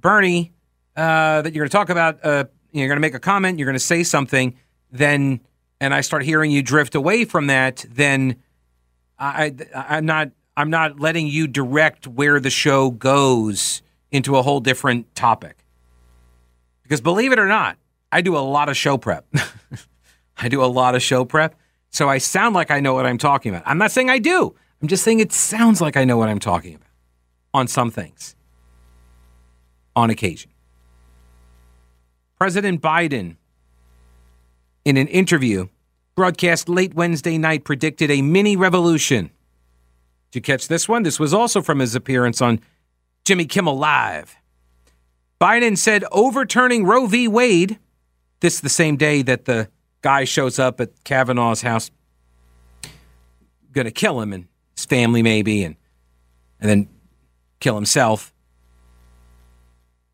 Bernie 0.05 0.53
uh, 0.97 1.41
that 1.41 1.55
you're 1.55 1.63
going 1.63 1.71
to 1.71 1.77
talk 1.77 1.89
about, 1.89 2.23
uh, 2.23 2.45
you're 2.73 2.89
going 2.89 2.99
to 2.99 3.01
make 3.01 3.15
a 3.15 3.19
comment, 3.19 3.59
you're 3.59 3.65
going 3.65 3.73
to 3.73 3.81
say 3.81 4.03
something, 4.03 4.55
then, 4.93 5.41
and 5.81 5.95
I 5.95 6.03
start 6.03 6.25
hearing 6.25 6.51
you 6.51 6.63
drift 6.63 6.95
away 6.95 7.25
from 7.25 7.47
that, 7.47 7.87
then 7.89 8.37
I, 9.19 9.55
I, 9.75 9.97
I'm 9.97 10.05
not, 10.05 10.31
I'm 10.59 10.69
not 10.69 11.01
letting 11.01 11.27
you 11.27 11.47
direct 11.47 12.07
where 12.07 12.39
the 12.39 12.51
show 12.51 12.91
goes 12.91 13.81
into 14.13 14.37
a 14.37 14.43
whole 14.43 14.61
different 14.61 15.15
topic. 15.15 15.65
Because 16.83 17.01
believe 17.01 17.33
it 17.33 17.39
or 17.39 17.49
not, 17.49 17.79
I 18.13 18.21
do 18.21 18.37
a 18.37 18.45
lot 18.45 18.69
of 18.69 18.77
show 18.77 18.99
prep. 18.99 19.27
I 20.37 20.51
do 20.51 20.63
a 20.63 20.67
lot 20.67 20.95
of 20.95 21.03
show 21.03 21.25
prep, 21.25 21.59
so 21.89 22.11
I 22.11 22.19
sound 22.19 22.55
like 22.55 22.71
I 22.71 22.79
know 22.79 22.93
what 22.93 23.07
I'm 23.07 23.17
talking 23.17 23.55
about. 23.55 23.63
I'm 23.65 23.79
not 23.79 23.91
saying 23.91 24.11
I 24.11 24.19
do. 24.19 24.55
I'm 24.83 24.89
just 24.89 25.03
saying 25.03 25.21
it 25.21 25.33
sounds 25.33 25.81
like 25.81 25.97
I 25.97 26.05
know 26.05 26.19
what 26.19 26.29
I'm 26.29 26.41
talking 26.41 26.75
about 26.75 26.89
on 27.55 27.69
some 27.69 27.91
things, 27.91 28.37
on 29.97 30.11
occasion. 30.11 30.51
President 32.39 32.83
Biden, 32.83 33.37
in 34.85 34.97
an 34.97 35.07
interview 35.09 35.69
broadcast 36.15 36.69
late 36.69 36.95
Wednesday 36.95 37.39
night, 37.39 37.65
predicted 37.65 38.11
a 38.11 38.23
mini 38.23 38.57
revolution. 38.57 39.31
Did 40.31 40.39
you 40.39 40.43
catch 40.43 40.69
this 40.69 40.89
one? 40.89 41.05
This 41.05 41.19
was 41.19 41.33
also 41.33 41.63
from 41.63 41.79
his 41.79 41.95
appearance 41.95 42.43
on 42.43 42.61
Jimmy 43.25 43.47
Kimmel 43.47 43.79
Live. 43.79 44.37
Biden 45.41 45.79
said 45.79 46.05
overturning 46.13 46.85
Roe 46.85 47.07
v. 47.07 47.29
Wade, 47.29 47.79
this 48.41 48.61
the 48.61 48.69
same 48.69 48.97
day 48.97 49.23
that 49.23 49.47
the 49.47 49.69
guy 50.03 50.25
shows 50.25 50.59
up 50.59 50.81
at 50.81 51.03
Kavanaugh's 51.05 51.63
house, 51.63 51.91
going 53.73 53.87
to 53.87 53.91
kill 53.91 54.21
him 54.21 54.33
and 54.33 54.47
his 54.77 54.85
family, 54.85 55.23
maybe, 55.23 55.65
and, 55.65 55.77
and 56.61 56.69
then 56.69 56.89
kill 57.61 57.75
himself. 57.75 58.34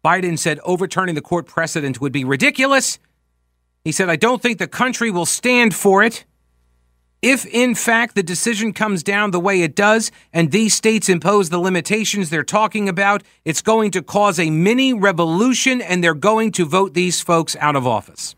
Biden 0.04 0.38
said 0.38 0.58
overturning 0.64 1.14
the 1.14 1.20
court 1.20 1.46
precedent 1.46 2.00
would 2.00 2.12
be 2.12 2.24
ridiculous. 2.24 2.98
He 3.84 3.92
said, 3.92 4.08
I 4.08 4.16
don't 4.16 4.42
think 4.42 4.58
the 4.58 4.68
country 4.68 5.10
will 5.10 5.26
stand 5.26 5.74
for 5.74 6.02
it. 6.02 6.24
If, 7.22 7.44
in 7.44 7.74
fact, 7.74 8.14
the 8.14 8.22
decision 8.22 8.72
comes 8.72 9.02
down 9.02 9.30
the 9.30 9.40
way 9.40 9.60
it 9.60 9.76
does 9.76 10.10
and 10.32 10.50
these 10.50 10.72
states 10.72 11.08
impose 11.10 11.50
the 11.50 11.58
limitations 11.58 12.30
they're 12.30 12.42
talking 12.42 12.88
about, 12.88 13.22
it's 13.44 13.60
going 13.60 13.90
to 13.90 14.02
cause 14.02 14.38
a 14.38 14.48
mini 14.48 14.94
revolution 14.94 15.82
and 15.82 16.02
they're 16.02 16.14
going 16.14 16.50
to 16.52 16.64
vote 16.64 16.94
these 16.94 17.20
folks 17.20 17.56
out 17.56 17.76
of 17.76 17.86
office. 17.86 18.36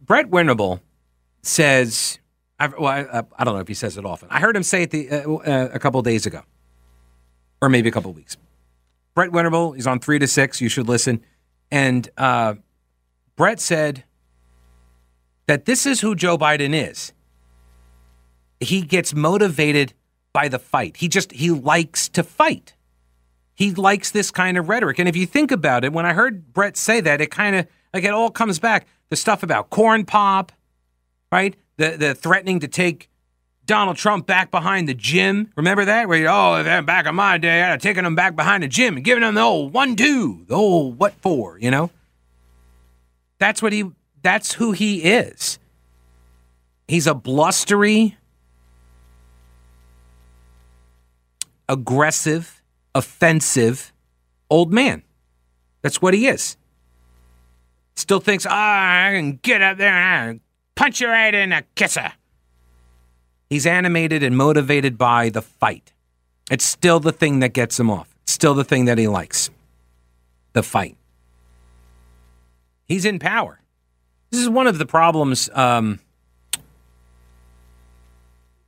Brett 0.00 0.28
Winterble 0.28 0.80
says, 1.42 2.18
I've, 2.58 2.76
well, 2.76 2.88
I, 2.88 3.22
I 3.38 3.44
don't 3.44 3.54
know 3.54 3.60
if 3.60 3.68
he 3.68 3.74
says 3.74 3.96
it 3.96 4.04
often. 4.04 4.28
I 4.30 4.40
heard 4.40 4.56
him 4.56 4.64
say 4.64 4.82
it 4.82 4.90
the, 4.90 5.08
uh, 5.10 5.32
uh, 5.34 5.68
a 5.72 5.78
couple 5.78 6.02
days 6.02 6.26
ago, 6.26 6.42
or 7.60 7.68
maybe 7.68 7.88
a 7.88 7.92
couple 7.92 8.12
weeks. 8.12 8.36
Brett 9.18 9.32
Winterble, 9.32 9.74
he's 9.74 9.88
on 9.88 9.98
three 9.98 10.20
to 10.20 10.28
six. 10.28 10.60
You 10.60 10.68
should 10.68 10.86
listen. 10.86 11.24
And 11.72 12.08
uh, 12.16 12.54
Brett 13.34 13.58
said, 13.58 14.04
that 15.48 15.64
this 15.64 15.86
is 15.86 16.00
who 16.00 16.14
Joe 16.14 16.38
Biden 16.38 16.72
is. 16.72 17.12
He 18.60 18.82
gets 18.82 19.12
motivated 19.12 19.94
by 20.32 20.46
the 20.46 20.58
fight. 20.58 20.98
He 20.98 21.08
just 21.08 21.32
he 21.32 21.50
likes 21.50 22.08
to 22.10 22.22
fight. 22.22 22.74
He 23.54 23.72
likes 23.74 24.12
this 24.12 24.30
kind 24.30 24.56
of 24.56 24.68
rhetoric. 24.68 25.00
And 25.00 25.08
if 25.08 25.16
you 25.16 25.26
think 25.26 25.50
about 25.50 25.84
it, 25.84 25.92
when 25.92 26.06
I 26.06 26.12
heard 26.12 26.52
Brett 26.52 26.76
say 26.76 27.00
that, 27.00 27.20
it 27.20 27.32
kind 27.32 27.56
of 27.56 27.66
like 27.92 28.04
it 28.04 28.12
all 28.12 28.30
comes 28.30 28.60
back. 28.60 28.86
The 29.08 29.16
stuff 29.16 29.42
about 29.42 29.70
corn 29.70 30.04
pop, 30.04 30.52
right? 31.32 31.56
The 31.76 31.96
the 31.96 32.14
threatening 32.14 32.60
to 32.60 32.68
take 32.68 33.08
Donald 33.68 33.98
Trump 33.98 34.26
back 34.26 34.50
behind 34.50 34.88
the 34.88 34.94
gym. 34.94 35.52
Remember 35.54 35.84
that? 35.84 36.08
Where 36.08 36.18
you, 36.18 36.26
oh, 36.26 36.82
back 36.82 37.06
in 37.06 37.14
my 37.14 37.36
day, 37.36 37.62
I'd 37.62 37.72
have 37.72 37.82
taken 37.82 38.04
him 38.04 38.14
back 38.14 38.34
behind 38.34 38.62
the 38.62 38.68
gym 38.68 38.96
and 38.96 39.04
given 39.04 39.22
him 39.22 39.34
the 39.34 39.42
old 39.42 39.74
one 39.74 39.94
two, 39.94 40.46
the 40.48 40.54
old 40.54 40.98
what 40.98 41.12
for, 41.20 41.58
you 41.60 41.70
know? 41.70 41.90
That's 43.38 43.60
what 43.62 43.74
he 43.74 43.84
that's 44.22 44.54
who 44.54 44.72
he 44.72 45.02
is. 45.02 45.58
He's 46.88 47.06
a 47.06 47.14
blustery, 47.14 48.16
aggressive, 51.68 52.62
offensive 52.94 53.92
old 54.48 54.72
man. 54.72 55.02
That's 55.82 56.00
what 56.00 56.14
he 56.14 56.26
is. 56.26 56.56
Still 57.96 58.20
thinks, 58.20 58.46
oh, 58.46 58.50
I 58.50 59.10
can 59.12 59.36
get 59.42 59.60
up 59.60 59.76
there 59.76 59.92
and 59.92 60.40
punch 60.74 61.02
you 61.02 61.08
right 61.08 61.34
in 61.34 61.52
a 61.52 61.62
kisser. 61.74 62.12
He's 63.48 63.66
animated 63.66 64.22
and 64.22 64.36
motivated 64.36 64.98
by 64.98 65.30
the 65.30 65.42
fight. 65.42 65.92
It's 66.50 66.64
still 66.64 67.00
the 67.00 67.12
thing 67.12 67.40
that 67.40 67.52
gets 67.52 67.78
him 67.78 67.90
off. 67.90 68.14
It's 68.22 68.32
still 68.32 68.54
the 68.54 68.64
thing 68.64 68.86
that 68.86 68.98
he 68.98 69.08
likes. 69.08 69.50
The 70.52 70.62
fight. 70.62 70.96
He's 72.86 73.04
in 73.04 73.18
power. 73.18 73.60
This 74.30 74.40
is 74.40 74.48
one 74.48 74.66
of 74.66 74.78
the 74.78 74.86
problems. 74.86 75.48
Um, 75.52 76.00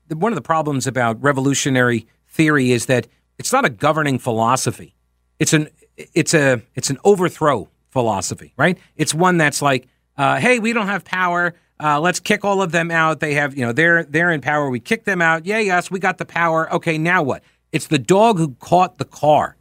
one 0.09 0.33
of 0.33 0.37
the 0.37 0.43
problems 0.43 0.87
about 0.87 1.23
revolutionary 1.23 2.07
theory 2.29 2.73
is 2.73 2.87
that 2.87 3.07
it's 3.39 3.53
not 3.53 3.65
a 3.65 3.71
governing 3.71 4.19
philosophy. 4.19 4.95
It's 5.39 5.53
an 5.53 5.69
it's 5.97 6.35
a 6.35 6.63
it's 6.75 6.91
an 6.91 6.99
overthrow 7.05 7.69
philosophy, 7.91 8.53
right? 8.57 8.79
It's 8.97 9.15
one 9.15 9.37
that's 9.37 9.63
like, 9.63 9.89
uh, 10.17 10.37
hey, 10.37 10.59
we 10.59 10.73
don't 10.73 10.87
have 10.87 11.05
power. 11.05 11.55
Uh, 11.83 12.01
let's 12.01 12.21
kick 12.21 12.45
all 12.45 12.61
of 12.61 12.73
them 12.73 12.91
out. 12.91 13.21
They 13.21 13.35
have, 13.35 13.57
you 13.57 13.65
know, 13.65 13.73
they're 13.73 14.05
they're 14.05 14.31
in 14.31 14.41
power. 14.41 14.69
We 14.69 14.81
kick 14.81 15.05
them 15.05 15.23
out. 15.23 15.47
Yeah, 15.47 15.59
yes, 15.59 15.91
we 15.91 15.99
got 15.99 16.19
the 16.19 16.27
power. 16.27 16.73
Okay, 16.75 16.99
now 16.99 17.23
what? 17.23 17.43
It's 17.73 17.87
the 17.87 17.99
dog 17.99 18.39
who 18.39 18.55
caught 18.61 18.99
the 18.99 19.05
car, 19.05 19.57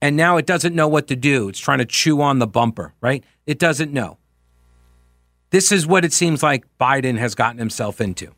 and 0.00 0.16
now 0.16 0.36
it 0.36 0.46
doesn't 0.46 0.74
know 0.74 0.88
what 0.88 1.06
to 1.08 1.16
do. 1.16 1.48
It's 1.48 1.60
trying 1.60 1.78
to 1.78 1.84
chew 1.84 2.20
on 2.20 2.38
the 2.38 2.46
bumper, 2.46 2.94
right? 3.00 3.22
It 3.46 3.58
doesn't 3.58 3.92
know. 3.92 4.18
This 5.50 5.72
is 5.72 5.86
what 5.86 6.04
it 6.04 6.12
seems 6.12 6.42
like 6.42 6.64
Biden 6.78 7.18
has 7.18 7.34
gotten 7.34 7.58
himself 7.58 8.00
into. 8.00 8.34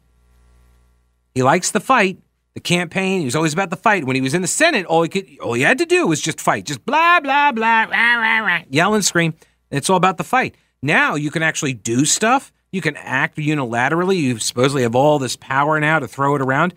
He 1.35 1.43
likes 1.43 1.71
the 1.71 1.81
fight, 1.81 2.19
the 2.55 2.61
campaign. 2.61 3.21
He 3.21 3.25
was 3.25 3.37
always 3.37 3.53
about 3.53 3.71
the 3.71 3.77
fight. 3.77 4.05
When 4.05 4.17
he 4.17 4.23
was 4.23 4.35
in 4.35 4.43
the 4.43 4.49
Senate, 4.49 4.87
all 4.87 5.03
he 5.03 5.09
could, 5.09 5.27
all 5.41 5.55
he 5.55 5.63
had 5.63 5.79
to 5.79 5.87
do 5.87 6.07
was 6.07 6.21
just 6.21 6.41
fight, 6.41 6.67
just 6.67 6.85
blah 6.85 7.21
blah 7.21 7.53
blah, 7.53 7.85
rah, 7.85 8.41
rah, 8.41 8.63
yell 8.69 8.95
and 8.95 9.05
scream. 9.05 9.35
It's 9.71 9.89
all 9.89 9.97
about 9.97 10.19
the 10.19 10.25
fight. 10.25 10.57
Now 10.83 11.15
you 11.15 11.31
can 11.31 11.43
actually 11.43 11.75
do 11.75 12.05
stuff. 12.05 12.53
You 12.73 12.81
can 12.81 12.97
act 12.97 13.37
unilaterally. 13.37 14.17
You 14.17 14.39
supposedly 14.39 14.83
have 14.83 14.95
all 14.95 15.19
this 15.19 15.37
power 15.37 15.81
now 15.81 15.99
to 15.99 16.09
throw 16.09 16.37
it 16.37 16.43
around, 16.43 16.75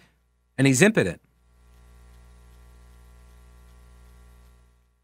and 0.58 0.66
he's 0.66 0.82
impotent. 0.82 1.22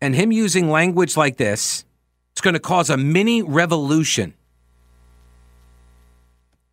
And 0.01 0.15
him 0.15 0.31
using 0.31 0.69
language 0.69 1.17
like 1.17 1.37
this, 1.37 1.85
it's 2.31 2.41
going 2.41 2.53
to 2.53 2.59
cause 2.59 2.89
a 2.89 2.97
mini 2.97 3.41
revolution 3.41 4.33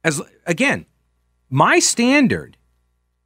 as 0.06 0.22
again, 0.46 0.86
my 1.50 1.80
standard 1.80 2.56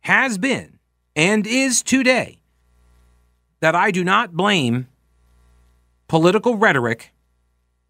has 0.01 0.39
been 0.39 0.79
and 1.15 1.47
is 1.47 1.83
today 1.83 2.41
that 3.61 3.75
I 3.75 3.91
do 3.91 4.03
not 4.03 4.33
blame 4.33 4.89
political 6.09 6.57
rhetoric 6.57 7.13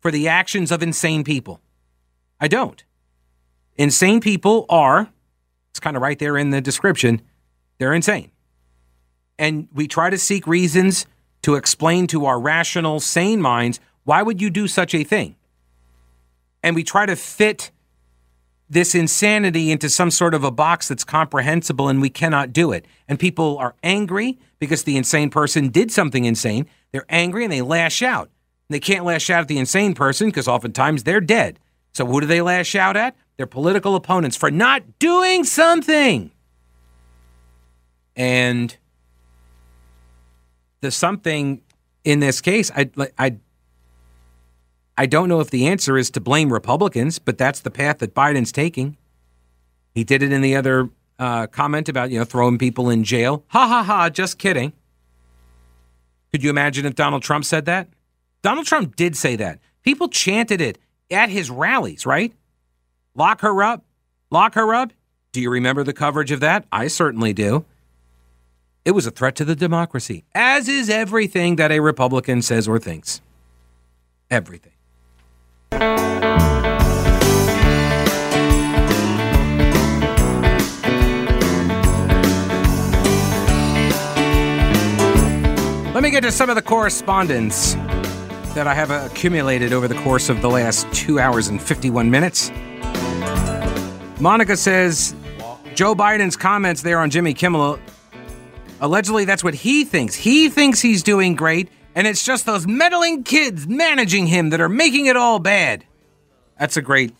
for 0.00 0.10
the 0.10 0.26
actions 0.26 0.72
of 0.72 0.82
insane 0.82 1.22
people. 1.22 1.60
I 2.40 2.48
don't. 2.48 2.82
Insane 3.76 4.20
people 4.20 4.66
are, 4.68 5.08
it's 5.70 5.80
kind 5.80 5.96
of 5.96 6.02
right 6.02 6.18
there 6.18 6.36
in 6.36 6.50
the 6.50 6.60
description, 6.60 7.22
they're 7.78 7.94
insane. 7.94 8.30
And 9.38 9.68
we 9.72 9.88
try 9.88 10.10
to 10.10 10.18
seek 10.18 10.46
reasons 10.46 11.06
to 11.42 11.54
explain 11.54 12.06
to 12.08 12.26
our 12.26 12.38
rational, 12.38 13.00
sane 13.00 13.40
minds 13.40 13.80
why 14.04 14.22
would 14.22 14.40
you 14.40 14.50
do 14.50 14.66
such 14.66 14.94
a 14.94 15.04
thing? 15.04 15.36
And 16.62 16.74
we 16.74 16.82
try 16.82 17.06
to 17.06 17.16
fit 17.16 17.70
this 18.68 18.94
insanity 18.94 19.70
into 19.70 19.88
some 19.88 20.10
sort 20.10 20.32
of 20.32 20.44
a 20.44 20.50
box 20.50 20.88
that's 20.88 21.04
comprehensible 21.04 21.88
and 21.88 22.00
we 22.00 22.08
cannot 22.08 22.52
do 22.52 22.72
it. 22.72 22.86
And 23.08 23.18
people 23.18 23.58
are 23.58 23.74
angry 23.82 24.38
because 24.58 24.84
the 24.84 24.96
insane 24.96 25.30
person 25.30 25.68
did 25.68 25.90
something 25.90 26.24
insane. 26.24 26.66
They're 26.92 27.06
angry 27.08 27.44
and 27.44 27.52
they 27.52 27.62
lash 27.62 28.02
out. 28.02 28.30
They 28.68 28.80
can't 28.80 29.04
lash 29.04 29.28
out 29.28 29.42
at 29.42 29.48
the 29.48 29.58
insane 29.58 29.94
person 29.94 30.28
because 30.28 30.46
oftentimes 30.46 31.02
they're 31.02 31.20
dead. 31.20 31.58
So 31.92 32.06
who 32.06 32.20
do 32.20 32.26
they 32.26 32.40
lash 32.40 32.76
out 32.76 32.96
at? 32.96 33.16
Their 33.40 33.46
political 33.46 33.96
opponents 33.96 34.36
for 34.36 34.50
not 34.50 34.98
doing 34.98 35.44
something. 35.44 36.30
And 38.14 38.76
the 40.82 40.90
something 40.90 41.62
in 42.04 42.20
this 42.20 42.42
case, 42.42 42.70
I 42.76 42.90
I 43.18 43.36
I 44.98 45.06
don't 45.06 45.30
know 45.30 45.40
if 45.40 45.48
the 45.48 45.68
answer 45.68 45.96
is 45.96 46.10
to 46.10 46.20
blame 46.20 46.52
Republicans, 46.52 47.18
but 47.18 47.38
that's 47.38 47.60
the 47.60 47.70
path 47.70 48.00
that 48.00 48.14
Biden's 48.14 48.52
taking. 48.52 48.98
He 49.94 50.04
did 50.04 50.22
it 50.22 50.32
in 50.32 50.42
the 50.42 50.54
other 50.54 50.90
uh, 51.18 51.46
comment 51.46 51.88
about, 51.88 52.10
you 52.10 52.18
know, 52.18 52.26
throwing 52.26 52.58
people 52.58 52.90
in 52.90 53.04
jail. 53.04 53.42
Ha 53.48 53.66
ha 53.66 53.82
ha, 53.82 54.10
just 54.10 54.36
kidding. 54.36 54.74
Could 56.30 56.42
you 56.44 56.50
imagine 56.50 56.84
if 56.84 56.94
Donald 56.94 57.22
Trump 57.22 57.46
said 57.46 57.64
that? 57.64 57.88
Donald 58.42 58.66
Trump 58.66 58.96
did 58.96 59.16
say 59.16 59.34
that. 59.36 59.60
People 59.82 60.08
chanted 60.08 60.60
it 60.60 60.76
at 61.10 61.30
his 61.30 61.50
rallies, 61.50 62.04
right? 62.04 62.34
Lock 63.14 63.40
her 63.40 63.62
up. 63.62 63.84
Lock 64.30 64.54
her 64.54 64.74
up. 64.74 64.92
Do 65.32 65.40
you 65.40 65.50
remember 65.50 65.84
the 65.84 65.92
coverage 65.92 66.30
of 66.30 66.40
that? 66.40 66.64
I 66.72 66.88
certainly 66.88 67.32
do. 67.32 67.64
It 68.84 68.92
was 68.92 69.06
a 69.06 69.10
threat 69.10 69.36
to 69.36 69.44
the 69.44 69.54
democracy, 69.54 70.24
as 70.34 70.68
is 70.68 70.88
everything 70.88 71.56
that 71.56 71.70
a 71.70 71.80
Republican 71.80 72.42
says 72.42 72.66
or 72.66 72.78
thinks. 72.78 73.20
Everything. 74.30 74.72
Let 85.92 86.02
me 86.02 86.10
get 86.10 86.22
to 86.22 86.32
some 86.32 86.48
of 86.48 86.56
the 86.56 86.62
correspondence 86.62 87.74
that 88.54 88.66
I 88.66 88.74
have 88.74 88.90
accumulated 88.90 89.72
over 89.72 89.86
the 89.86 89.94
course 89.96 90.28
of 90.28 90.40
the 90.40 90.48
last 90.48 90.90
two 90.92 91.20
hours 91.20 91.48
and 91.48 91.60
51 91.60 92.10
minutes. 92.10 92.50
Monica 94.20 94.56
says 94.56 95.14
Joe 95.74 95.94
Biden's 95.94 96.36
comments 96.36 96.82
there 96.82 96.98
on 96.98 97.08
Jimmy 97.10 97.32
Kimmel 97.32 97.78
allegedly 98.80 99.24
that's 99.24 99.42
what 99.42 99.54
he 99.54 99.84
thinks. 99.84 100.14
He 100.14 100.48
thinks 100.48 100.80
he's 100.80 101.02
doing 101.02 101.34
great 101.34 101.68
and 101.94 102.06
it's 102.06 102.24
just 102.24 102.46
those 102.46 102.66
meddling 102.66 103.24
kids 103.24 103.66
managing 103.66 104.26
him 104.26 104.50
that 104.50 104.60
are 104.60 104.68
making 104.68 105.06
it 105.06 105.16
all 105.16 105.38
bad. 105.38 105.84
That's 106.58 106.76
a 106.76 106.82
great 106.82 107.14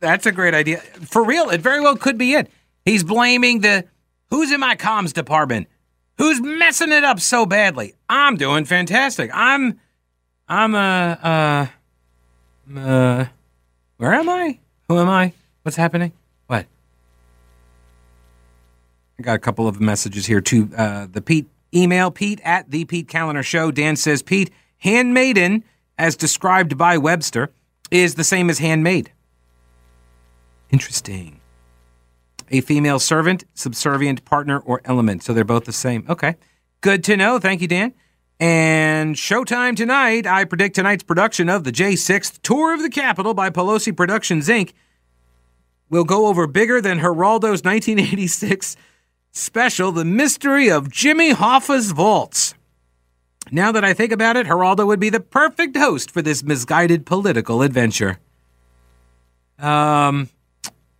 that's 0.00 0.26
a 0.26 0.32
great 0.32 0.54
idea. 0.54 0.78
For 0.78 1.24
real, 1.24 1.50
it 1.50 1.60
very 1.60 1.80
well 1.80 1.96
could 1.96 2.16
be 2.16 2.34
it. 2.34 2.50
He's 2.84 3.04
blaming 3.04 3.60
the 3.60 3.84
who's 4.30 4.50
in 4.50 4.60
my 4.60 4.74
comms 4.74 5.12
department? 5.12 5.68
Who's 6.16 6.40
messing 6.40 6.92
it 6.92 7.04
up 7.04 7.20
so 7.20 7.46
badly? 7.46 7.94
I'm 8.08 8.36
doing 8.36 8.64
fantastic. 8.64 9.30
I'm 9.34 9.78
I'm 10.48 10.74
uh 10.74 11.16
uh 11.22 11.66
uh 12.74 13.26
where 13.98 14.14
am 14.14 14.28
I? 14.28 14.58
Who 14.88 14.98
am 14.98 15.08
I? 15.08 15.32
What's 15.62 15.76
happening? 15.76 16.12
What? 16.46 16.66
I 19.18 19.22
got 19.22 19.34
a 19.34 19.40
couple 19.40 19.66
of 19.66 19.80
messages 19.80 20.26
here 20.26 20.40
to 20.42 20.70
Uh, 20.76 21.06
the 21.10 21.20
Pete 21.20 21.48
Email 21.74 22.10
Pete 22.10 22.40
at 22.44 22.70
the 22.70 22.84
Pete 22.84 23.08
Kaliner 23.08 23.44
Show. 23.44 23.70
Dan 23.72 23.96
says 23.96 24.22
Pete, 24.22 24.50
handmaiden, 24.78 25.64
as 25.98 26.16
described 26.16 26.78
by 26.78 26.96
Webster, 26.96 27.50
is 27.90 28.14
the 28.14 28.22
same 28.22 28.48
as 28.48 28.58
handmaid. 28.58 29.10
Interesting. 30.70 31.40
A 32.50 32.60
female 32.60 32.98
servant, 33.00 33.44
subservient 33.54 34.24
partner, 34.24 34.60
or 34.60 34.80
element. 34.84 35.24
So 35.24 35.34
they're 35.34 35.44
both 35.44 35.64
the 35.64 35.72
same. 35.72 36.06
Okay. 36.08 36.36
Good 36.80 37.02
to 37.04 37.16
know. 37.16 37.38
Thank 37.40 37.60
you, 37.60 37.68
Dan. 37.68 37.94
And 38.38 39.16
showtime 39.16 39.76
tonight. 39.76 40.26
I 40.26 40.44
predict 40.44 40.76
tonight's 40.76 41.02
production 41.02 41.48
of 41.48 41.64
the 41.64 41.72
J6th 41.72 42.40
Tour 42.42 42.72
of 42.72 42.82
the 42.82 42.88
Capitol 42.88 43.34
by 43.34 43.50
Pelosi 43.50 43.94
Productions, 43.94 44.48
Inc. 44.48 44.72
will 45.90 46.04
go 46.04 46.26
over 46.28 46.46
bigger 46.46 46.80
than 46.80 47.00
Geraldo's 47.00 47.64
1986 47.64 48.76
special, 49.38 49.92
The 49.92 50.04
Mystery 50.04 50.70
of 50.70 50.90
Jimmy 50.90 51.30
Hoffa's 51.30 51.92
Vaults. 51.92 52.54
Now 53.50 53.72
that 53.72 53.84
I 53.84 53.94
think 53.94 54.12
about 54.12 54.36
it, 54.36 54.46
Geraldo 54.46 54.86
would 54.86 55.00
be 55.00 55.10
the 55.10 55.20
perfect 55.20 55.76
host 55.76 56.10
for 56.10 56.20
this 56.20 56.42
misguided 56.42 57.06
political 57.06 57.62
adventure. 57.62 58.18
Um, 59.58 60.28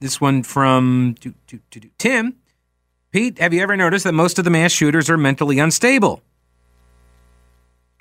this 0.00 0.20
one 0.20 0.42
from 0.42 1.16
do, 1.20 1.34
do, 1.46 1.60
do, 1.70 1.90
Tim. 1.98 2.36
Pete, 3.10 3.38
have 3.38 3.52
you 3.52 3.60
ever 3.62 3.76
noticed 3.76 4.04
that 4.04 4.12
most 4.12 4.38
of 4.38 4.44
the 4.44 4.50
mass 4.50 4.72
shooters 4.72 5.10
are 5.10 5.18
mentally 5.18 5.58
unstable? 5.58 6.22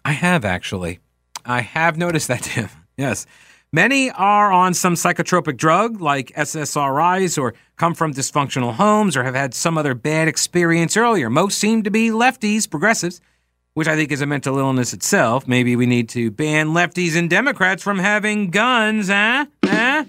I 0.05 0.11
have 0.11 0.45
actually. 0.45 0.99
I 1.45 1.61
have 1.61 1.97
noticed 1.97 2.27
that, 2.27 2.41
Tim. 2.43 2.69
Yes. 2.97 3.25
Many 3.77 4.09
are 4.09 4.51
on 4.51 4.73
some 4.73 4.95
psychotropic 4.95 5.55
drug 5.55 6.01
like 6.01 6.29
SSRIs 6.35 7.39
or 7.39 7.53
come 7.75 7.93
from 7.93 8.11
dysfunctional 8.11 8.73
homes 8.73 9.15
or 9.15 9.23
have 9.23 9.35
had 9.35 9.53
some 9.53 9.77
other 9.77 9.93
bad 9.93 10.27
experience 10.27 10.97
earlier. 10.97 11.29
Most 11.29 11.59
seem 11.59 11.83
to 11.83 11.91
be 11.91 12.09
lefties, 12.09 12.67
progressives, 12.67 13.21
which 13.75 13.87
I 13.87 13.95
think 13.95 14.11
is 14.11 14.19
a 14.19 14.25
mental 14.25 14.57
illness 14.57 14.93
itself. 14.93 15.47
Maybe 15.47 15.75
we 15.75 15.85
need 15.85 16.09
to 16.09 16.31
ban 16.31 16.69
lefties 16.69 17.15
and 17.15 17.29
Democrats 17.29 17.83
from 17.83 17.99
having 17.99 18.49
guns, 18.49 19.09
huh? 19.09 19.45
Huh? 19.63 20.05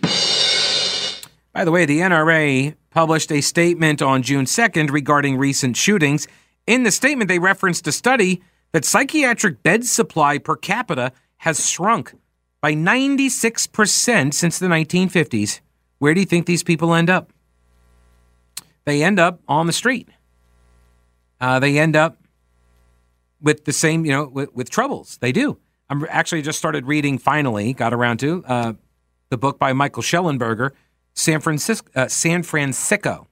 By 1.52 1.66
the 1.66 1.70
way, 1.70 1.84
the 1.84 1.98
NRA 1.98 2.74
published 2.88 3.30
a 3.30 3.42
statement 3.42 4.00
on 4.00 4.22
June 4.22 4.46
2nd 4.46 4.90
regarding 4.90 5.36
recent 5.36 5.76
shootings. 5.76 6.26
In 6.66 6.84
the 6.84 6.90
statement, 6.90 7.28
they 7.28 7.38
referenced 7.38 7.86
a 7.86 7.92
study 7.92 8.40
that 8.72 8.86
psychiatric 8.86 9.62
bed 9.62 9.84
supply 9.84 10.38
per 10.38 10.56
capita 10.56 11.12
has 11.36 11.68
shrunk 11.68 12.14
by 12.60 12.74
96% 12.74 14.34
since 14.34 14.58
the 14.58 14.66
1950s. 14.66 15.60
Where 15.98 16.14
do 16.14 16.20
you 16.20 16.26
think 16.26 16.46
these 16.46 16.62
people 16.62 16.94
end 16.94 17.10
up? 17.10 17.32
They 18.84 19.02
end 19.02 19.18
up 19.18 19.40
on 19.48 19.66
the 19.66 19.72
street. 19.72 20.08
Uh, 21.40 21.58
they 21.58 21.78
end 21.78 21.94
up 21.94 22.18
with 23.40 23.64
the 23.64 23.72
same, 23.72 24.04
you 24.04 24.12
know, 24.12 24.26
with, 24.26 24.52
with 24.54 24.70
troubles. 24.70 25.18
They 25.20 25.32
do. 25.32 25.58
I'm 25.90 26.04
actually 26.08 26.42
just 26.42 26.58
started 26.58 26.86
reading, 26.86 27.18
finally, 27.18 27.72
got 27.72 27.94
around 27.94 28.18
to 28.20 28.44
uh, 28.46 28.72
the 29.30 29.38
book 29.38 29.58
by 29.58 29.72
Michael 29.72 30.02
Shellenberger, 30.02 30.70
San 31.14 31.40
Francisco, 31.40 31.90
uh, 31.94 32.08
San 32.08 32.42
Francisco 32.42 33.26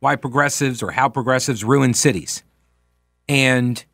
Why 0.00 0.16
Progressives 0.16 0.82
or 0.82 0.92
How 0.92 1.08
Progressives 1.08 1.64
Ruin 1.64 1.94
Cities. 1.94 2.42
And 3.28 3.84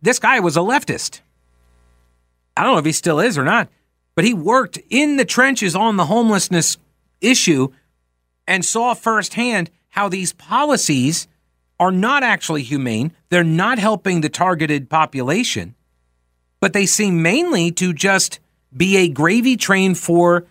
this 0.00 0.18
guy 0.18 0.40
was 0.40 0.56
a 0.56 0.60
leftist. 0.60 1.20
I 2.58 2.64
don't 2.64 2.72
know 2.72 2.78
if 2.78 2.84
he 2.84 2.92
still 2.92 3.20
is 3.20 3.38
or 3.38 3.44
not, 3.44 3.68
but 4.16 4.24
he 4.24 4.34
worked 4.34 4.80
in 4.90 5.16
the 5.16 5.24
trenches 5.24 5.76
on 5.76 5.96
the 5.96 6.06
homelessness 6.06 6.76
issue 7.20 7.68
and 8.48 8.64
saw 8.64 8.94
firsthand 8.94 9.70
how 9.90 10.08
these 10.08 10.32
policies 10.32 11.28
are 11.78 11.92
not 11.92 12.24
actually 12.24 12.64
humane. 12.64 13.12
They're 13.28 13.44
not 13.44 13.78
helping 13.78 14.22
the 14.22 14.28
targeted 14.28 14.90
population, 14.90 15.76
but 16.60 16.72
they 16.72 16.84
seem 16.84 17.22
mainly 17.22 17.70
to 17.72 17.92
just 17.92 18.40
be 18.76 18.96
a 18.96 19.08
gravy 19.08 19.56
train 19.56 19.94
for 19.94 20.44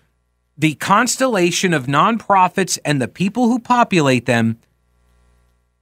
the 0.58 0.76
constellation 0.76 1.74
of 1.74 1.88
nonprofits 1.88 2.80
and 2.86 3.02
the 3.02 3.10
people 3.10 3.50
who 3.50 3.60
populate 3.60 4.26
them 4.26 4.60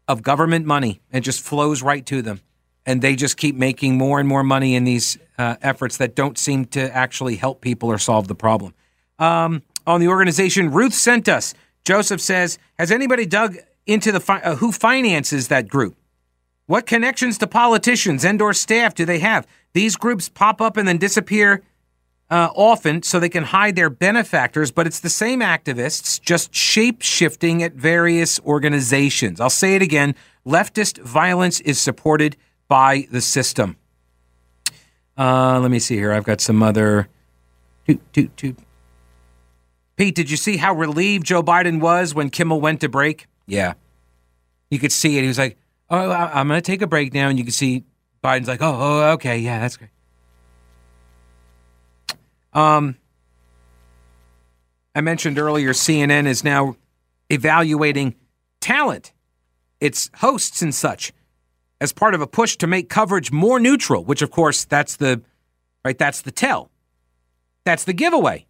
of 0.08 0.24
government 0.24 0.66
money 0.66 1.02
and 1.12 1.24
just 1.24 1.42
flows 1.42 1.84
right 1.84 2.04
to 2.08 2.24
them 2.24 2.42
and 2.86 3.02
they 3.02 3.16
just 3.16 3.38
keep 3.38 3.56
making 3.56 3.98
more 3.98 4.20
and 4.20 4.28
more 4.28 4.44
money 4.44 4.76
in 4.76 4.84
these 4.84 5.18
uh, 5.38 5.56
efforts 5.62 5.98
that 5.98 6.16
don't 6.16 6.38
seem 6.38 6.66
to 6.66 6.96
actually 6.96 7.36
help 7.36 7.62
people 7.62 7.92
or 7.92 7.98
solve 7.98 8.28
the 8.28 8.36
problem. 8.36 8.74
Um, 9.20 9.64
on 9.88 10.00
the 10.00 10.08
organization 10.08 10.72
Ruth 10.72 10.94
sent 10.94 11.28
us, 11.28 11.54
Joseph 11.84 12.22
says, 12.22 12.58
has 12.78 12.92
anybody 12.92 13.26
dug 13.26 13.58
into 13.86 14.12
the 14.12 14.20
fi- 14.20 14.42
uh, 14.42 14.56
who 14.56 14.72
finances 14.72 15.48
that 15.50 15.68
group? 15.68 15.96
What 16.68 16.88
connections 16.88 17.38
to 17.40 17.48
politicians 17.48 18.26
and 18.26 18.42
or 18.42 18.54
staff 18.54 18.96
do 18.96 19.06
they 19.06 19.20
have? 19.20 19.46
These 19.74 19.96
groups 19.96 20.30
pop 20.30 20.62
up 20.62 20.78
and 20.78 20.88
then 20.88 20.98
disappear 20.98 21.62
uh, 22.30 22.50
often 22.56 23.04
so 23.04 23.20
they 23.20 23.30
can 23.30 23.44
hide 23.44 23.76
their 23.76 23.90
benefactors, 23.92 24.72
but 24.72 24.88
it's 24.88 25.00
the 25.00 25.10
same 25.10 25.42
activists 25.42 26.20
just 26.20 26.56
shape 26.56 27.04
shifting 27.04 27.62
at 27.62 27.74
various 27.74 28.40
organizations. 28.42 29.40
I'll 29.40 29.50
say 29.50 29.76
it 29.76 29.84
again 29.84 30.16
leftist 30.46 31.00
violence 31.00 31.60
is 31.62 31.80
supported 31.80 32.36
by 32.68 33.08
the 33.12 33.22
system. 33.22 33.78
Uh, 35.18 35.60
let 35.60 35.72
me 35.72 35.80
see 35.80 35.96
here. 35.96 36.12
I've 36.12 36.24
got 36.24 36.42
some 36.42 36.62
other. 36.62 37.08
Toot, 37.88 38.02
toot, 38.14 38.38
toot. 38.38 38.60
Pete, 39.96 40.16
did 40.16 40.30
you 40.30 40.38
see 40.38 40.58
how 40.58 40.74
relieved 40.74 41.26
Joe 41.26 41.42
Biden 41.42 41.80
was 41.80 42.14
when 42.14 42.30
Kimmel 42.30 42.60
went 42.60 42.82
to 42.82 42.90
break? 42.90 43.28
Yeah. 43.48 43.74
You 44.70 44.80
could 44.80 44.92
see 44.92 45.18
it. 45.18 45.22
He 45.22 45.28
was 45.28 45.38
like, 45.38 45.58
Oh, 45.90 46.12
I'm 46.12 46.48
going 46.48 46.58
to 46.58 46.66
take 46.66 46.82
a 46.82 46.88
break 46.88 47.14
now. 47.14 47.30
And 47.30 47.38
you 47.38 47.46
can 47.46 47.54
see 47.54 47.84
Biden's 48.24 48.48
like, 48.48 48.62
Oh, 48.62 48.76
oh 48.78 49.12
okay. 49.14 49.38
Yeah, 49.38 49.60
that's 49.60 49.78
great. 49.78 49.92
Um, 52.54 52.98
I 54.96 55.02
mentioned 55.02 55.38
earlier 55.38 55.74
CNN 55.74 56.26
is 56.26 56.44
now 56.44 56.78
evaluating 57.30 58.16
talent, 58.62 59.14
its 59.80 60.10
hosts 60.16 60.62
and 60.62 60.74
such 60.74 61.14
as 61.82 61.94
part 61.94 62.16
of 62.16 62.22
a 62.22 62.28
push 62.28 62.56
to 62.58 62.68
make 62.68 62.90
coverage 62.90 63.32
more 63.32 63.60
neutral, 63.60 64.04
which 64.04 64.22
of 64.22 64.32
course 64.32 64.66
that's 64.66 64.96
the 64.96 65.22
right 65.84 65.98
that's 65.98 66.22
the 66.22 66.32
tell. 66.32 66.70
That's 67.66 67.84
the 67.84 67.94
giveaway. 67.94 68.46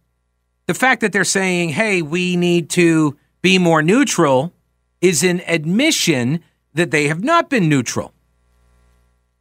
The 0.66 0.74
fact 0.74 1.00
that 1.00 1.12
they're 1.12 1.24
saying, 1.24 1.70
"Hey, 1.70 2.02
we 2.02 2.36
need 2.36 2.70
to 2.70 3.16
be 3.42 3.58
more 3.58 3.82
neutral" 3.82 4.52
is 5.00 5.22
an 5.22 5.42
admission 5.46 6.40
that 6.74 6.90
they 6.90 7.08
have 7.08 7.22
not 7.22 7.50
been 7.50 7.68
neutral. 7.68 8.12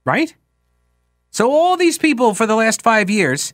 Right? 0.06 0.36
So 1.32 1.52
all 1.52 1.76
these 1.78 1.98
people 1.98 2.34
for 2.34 2.46
the 2.46 2.56
last 2.56 2.82
5 2.82 3.10
years 3.10 3.54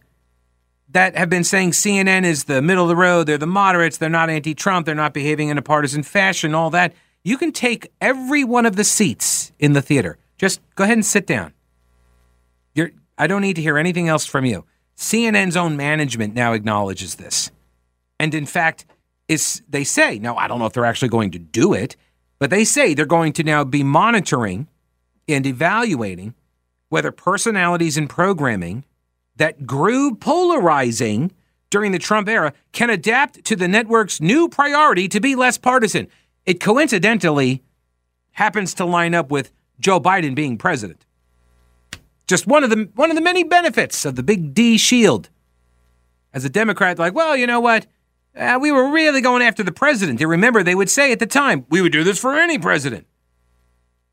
that 0.90 1.16
have 1.16 1.30
been 1.30 1.44
saying 1.44 1.72
CNN 1.72 2.26
is 2.26 2.44
the 2.44 2.62
middle 2.62 2.84
of 2.84 2.90
the 2.90 2.96
road, 2.96 3.26
they're 3.26 3.38
the 3.38 3.48
moderates, 3.48 3.98
they're 3.98 4.10
not 4.10 4.30
anti-Trump, 4.30 4.86
they're 4.86 4.94
not 4.94 5.14
behaving 5.14 5.50
in 5.50 5.58
a 5.58 5.62
partisan 5.62 6.04
fashion, 6.04 6.54
all 6.54 6.70
that. 6.72 6.94
You 7.24 7.38
can 7.38 7.52
take 7.52 7.92
every 8.02 8.44
one 8.44 8.66
of 8.66 8.76
the 8.76 8.84
seats 8.84 9.52
in 9.58 9.74
the 9.74 9.82
theater 9.82 10.18
just 10.42 10.60
go 10.74 10.84
ahead 10.84 10.98
and 10.98 11.06
sit 11.06 11.28
down. 11.28 11.54
You're, 12.74 12.90
I 13.16 13.28
don't 13.28 13.44
need 13.44 13.58
to 13.58 13.62
hear 13.62 13.78
anything 13.78 14.08
else 14.08 14.26
from 14.26 14.44
you. 14.44 14.66
CNN's 14.98 15.56
own 15.56 15.78
management 15.78 16.34
now 16.34 16.54
acknowledges 16.54 17.16
this. 17.16 17.52
And 18.20 18.34
in 18.34 18.48
fact, 18.48 18.88
is 19.28 19.62
they 19.70 19.84
say, 19.84 20.18
now 20.18 20.36
I 20.36 20.48
don't 20.48 20.58
know 20.58 20.66
if 20.66 20.74
they're 20.74 20.84
actually 20.84 21.10
going 21.10 21.30
to 21.32 21.40
do 21.40 21.76
it, 21.76 21.96
but 22.40 22.50
they 22.50 22.66
say 22.66 22.96
they're 22.96 23.06
going 23.06 23.34
to 23.34 23.44
now 23.44 23.64
be 23.64 23.84
monitoring 23.84 24.68
and 25.28 25.46
evaluating 25.46 26.34
whether 26.90 27.12
personalities 27.12 27.96
and 27.96 28.10
programming 28.10 28.84
that 29.36 29.68
grew 29.68 30.16
polarizing 30.16 31.32
during 31.70 31.92
the 31.92 32.00
Trump 32.00 32.28
era 32.28 32.52
can 32.72 32.90
adapt 32.90 33.46
to 33.46 33.56
the 33.56 33.68
network's 33.68 34.20
new 34.20 34.50
priority 34.50 35.08
to 35.08 35.20
be 35.20 35.36
less 35.36 35.60
partisan. 35.60 36.08
It 36.48 36.60
coincidentally 36.60 37.62
happens 38.32 38.74
to 38.74 38.86
line 38.86 39.14
up 39.14 39.30
with 39.30 39.52
Joe 39.82 40.00
Biden 40.00 40.36
being 40.36 40.58
president. 40.58 41.06
Just 42.28 42.48
one 42.48 42.64
of 42.64 42.70
the 42.70 42.90
one 42.96 43.10
of 43.10 43.16
the 43.16 43.22
many 43.22 43.44
benefits 43.44 44.06
of 44.06 44.16
the 44.16 44.24
big 44.24 44.54
D 44.54 44.78
shield. 44.78 45.30
As 46.34 46.46
a 46.46 46.50
Democrat, 46.50 46.98
like, 46.98 47.14
well, 47.14 47.36
you 47.36 47.46
know 47.46 47.60
what? 47.60 47.88
Uh, 48.34 48.58
we 48.62 48.72
were 48.72 48.90
really 48.90 49.20
going 49.20 49.42
after 49.42 49.64
the 49.64 49.72
president. 49.74 50.22
You 50.22 50.28
remember 50.30 50.64
they 50.64 50.76
would 50.76 50.90
say 50.90 51.12
at 51.12 51.20
the 51.20 51.26
time, 51.26 51.66
we 51.70 51.82
would 51.82 51.92
do 51.92 52.06
this 52.06 52.18
for 52.18 52.34
any 52.36 52.58
president. 52.58 53.06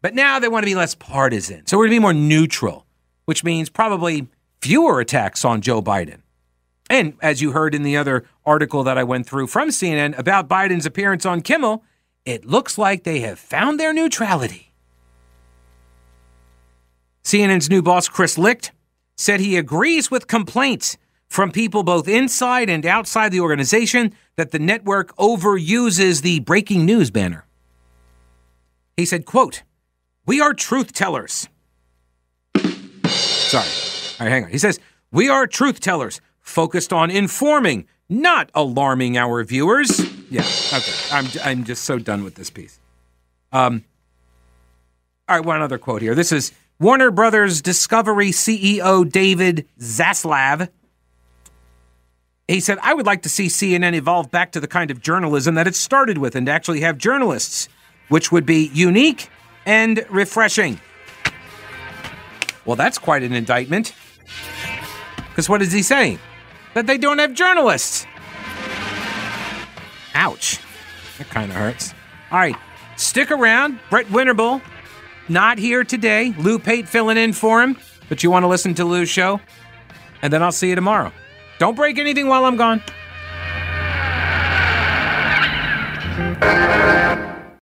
But 0.02 0.14
now 0.14 0.40
they 0.40 0.48
want 0.48 0.64
to 0.64 0.70
be 0.70 0.74
less 0.74 0.96
partisan. 0.96 1.66
So 1.66 1.76
we're 1.76 1.85
going 1.85 1.96
to 1.96 2.00
be 2.00 2.02
more 2.02 2.12
neutral, 2.12 2.87
which 3.26 3.44
means 3.44 3.70
probably 3.70 4.26
fewer 4.61 4.98
attacks 4.98 5.44
on 5.44 5.61
Joe 5.61 5.81
Biden. 5.81 6.22
And 6.90 7.14
as 7.20 7.40
you 7.40 7.52
heard 7.52 7.74
in 7.74 7.83
the 7.83 7.96
other 7.96 8.24
article 8.44 8.83
that 8.85 8.98
I 8.98 9.04
went 9.04 9.26
through 9.26 9.48
from 9.48 9.68
CNN 9.68 10.18
about 10.18 10.48
Biden's 10.48 10.87
appearance 10.87 11.26
on 11.26 11.42
Kimmel, 11.42 11.85
it 12.24 12.44
looks 12.44 12.78
like 12.78 13.04
they 13.04 13.20
have 13.20 13.38
found 13.38 13.78
their 13.78 13.92
neutrality. 13.92 14.67
CNN's 17.28 17.68
new 17.68 17.82
boss, 17.82 18.08
Chris 18.08 18.38
Licht, 18.38 18.72
said 19.14 19.38
he 19.38 19.58
agrees 19.58 20.10
with 20.10 20.28
complaints 20.28 20.96
from 21.26 21.52
people 21.52 21.82
both 21.82 22.08
inside 22.08 22.70
and 22.70 22.86
outside 22.86 23.32
the 23.32 23.40
organization 23.40 24.14
that 24.36 24.50
the 24.50 24.58
network 24.58 25.14
overuses 25.18 26.22
the 26.22 26.40
breaking 26.40 26.86
news 26.86 27.10
banner. 27.10 27.44
He 28.96 29.04
said, 29.04 29.26
quote, 29.26 29.62
We 30.24 30.40
are 30.40 30.54
truth 30.54 30.94
tellers. 30.94 31.46
Sorry. 33.04 33.68
All 34.18 34.26
right, 34.26 34.32
hang 34.32 34.44
on. 34.44 34.50
He 34.50 34.56
says, 34.56 34.80
We 35.12 35.28
are 35.28 35.46
truth 35.46 35.80
tellers 35.80 36.22
focused 36.40 36.94
on 36.94 37.10
informing, 37.10 37.86
not 38.08 38.50
alarming 38.54 39.18
our 39.18 39.44
viewers. 39.44 40.00
Yeah, 40.30 40.46
okay. 40.72 40.92
I'm, 41.12 41.26
I'm 41.44 41.64
just 41.64 41.84
so 41.84 41.98
done 41.98 42.24
with 42.24 42.36
this 42.36 42.48
piece. 42.48 42.80
Um, 43.52 43.84
all 45.28 45.36
right, 45.36 45.44
one 45.44 45.60
other 45.60 45.76
quote 45.76 46.00
here. 46.00 46.14
This 46.14 46.32
is 46.32 46.52
Warner 46.80 47.10
Brothers 47.10 47.60
Discovery 47.60 48.30
CEO 48.30 49.10
David 49.10 49.66
Zaslav. 49.80 50.68
He 52.46 52.60
said, 52.60 52.78
I 52.82 52.94
would 52.94 53.04
like 53.04 53.22
to 53.22 53.28
see 53.28 53.46
CNN 53.46 53.94
evolve 53.94 54.30
back 54.30 54.52
to 54.52 54.60
the 54.60 54.68
kind 54.68 54.92
of 54.92 55.00
journalism 55.00 55.56
that 55.56 55.66
it 55.66 55.74
started 55.74 56.18
with 56.18 56.36
and 56.36 56.46
to 56.46 56.52
actually 56.52 56.82
have 56.82 56.96
journalists, 56.96 57.68
which 58.10 58.30
would 58.30 58.46
be 58.46 58.70
unique 58.72 59.28
and 59.66 60.06
refreshing. 60.08 60.80
Well, 62.64 62.76
that's 62.76 62.96
quite 62.96 63.24
an 63.24 63.32
indictment. 63.32 63.92
Because 65.30 65.48
what 65.48 65.62
is 65.62 65.72
he 65.72 65.82
saying? 65.82 66.20
That 66.74 66.86
they 66.86 66.96
don't 66.96 67.18
have 67.18 67.34
journalists. 67.34 68.06
Ouch. 70.14 70.60
That 71.18 71.28
kind 71.28 71.50
of 71.50 71.56
hurts. 71.56 71.92
All 72.30 72.38
right. 72.38 72.56
Stick 72.96 73.32
around. 73.32 73.80
Brett 73.90 74.06
Winterble, 74.06 74.62
not 75.28 75.58
here 75.58 75.84
today. 75.84 76.34
Lou 76.38 76.58
Pate 76.58 76.88
filling 76.88 77.16
in 77.16 77.32
for 77.32 77.62
him. 77.62 77.76
But 78.08 78.22
you 78.22 78.30
want 78.30 78.44
to 78.44 78.48
listen 78.48 78.74
to 78.74 78.84
Lou's 78.84 79.08
show? 79.08 79.40
And 80.22 80.32
then 80.32 80.42
I'll 80.42 80.52
see 80.52 80.70
you 80.70 80.74
tomorrow. 80.74 81.12
Don't 81.58 81.74
break 81.74 81.98
anything 81.98 82.26
while 82.26 82.44
I'm 82.44 82.56
gone. 82.56 82.82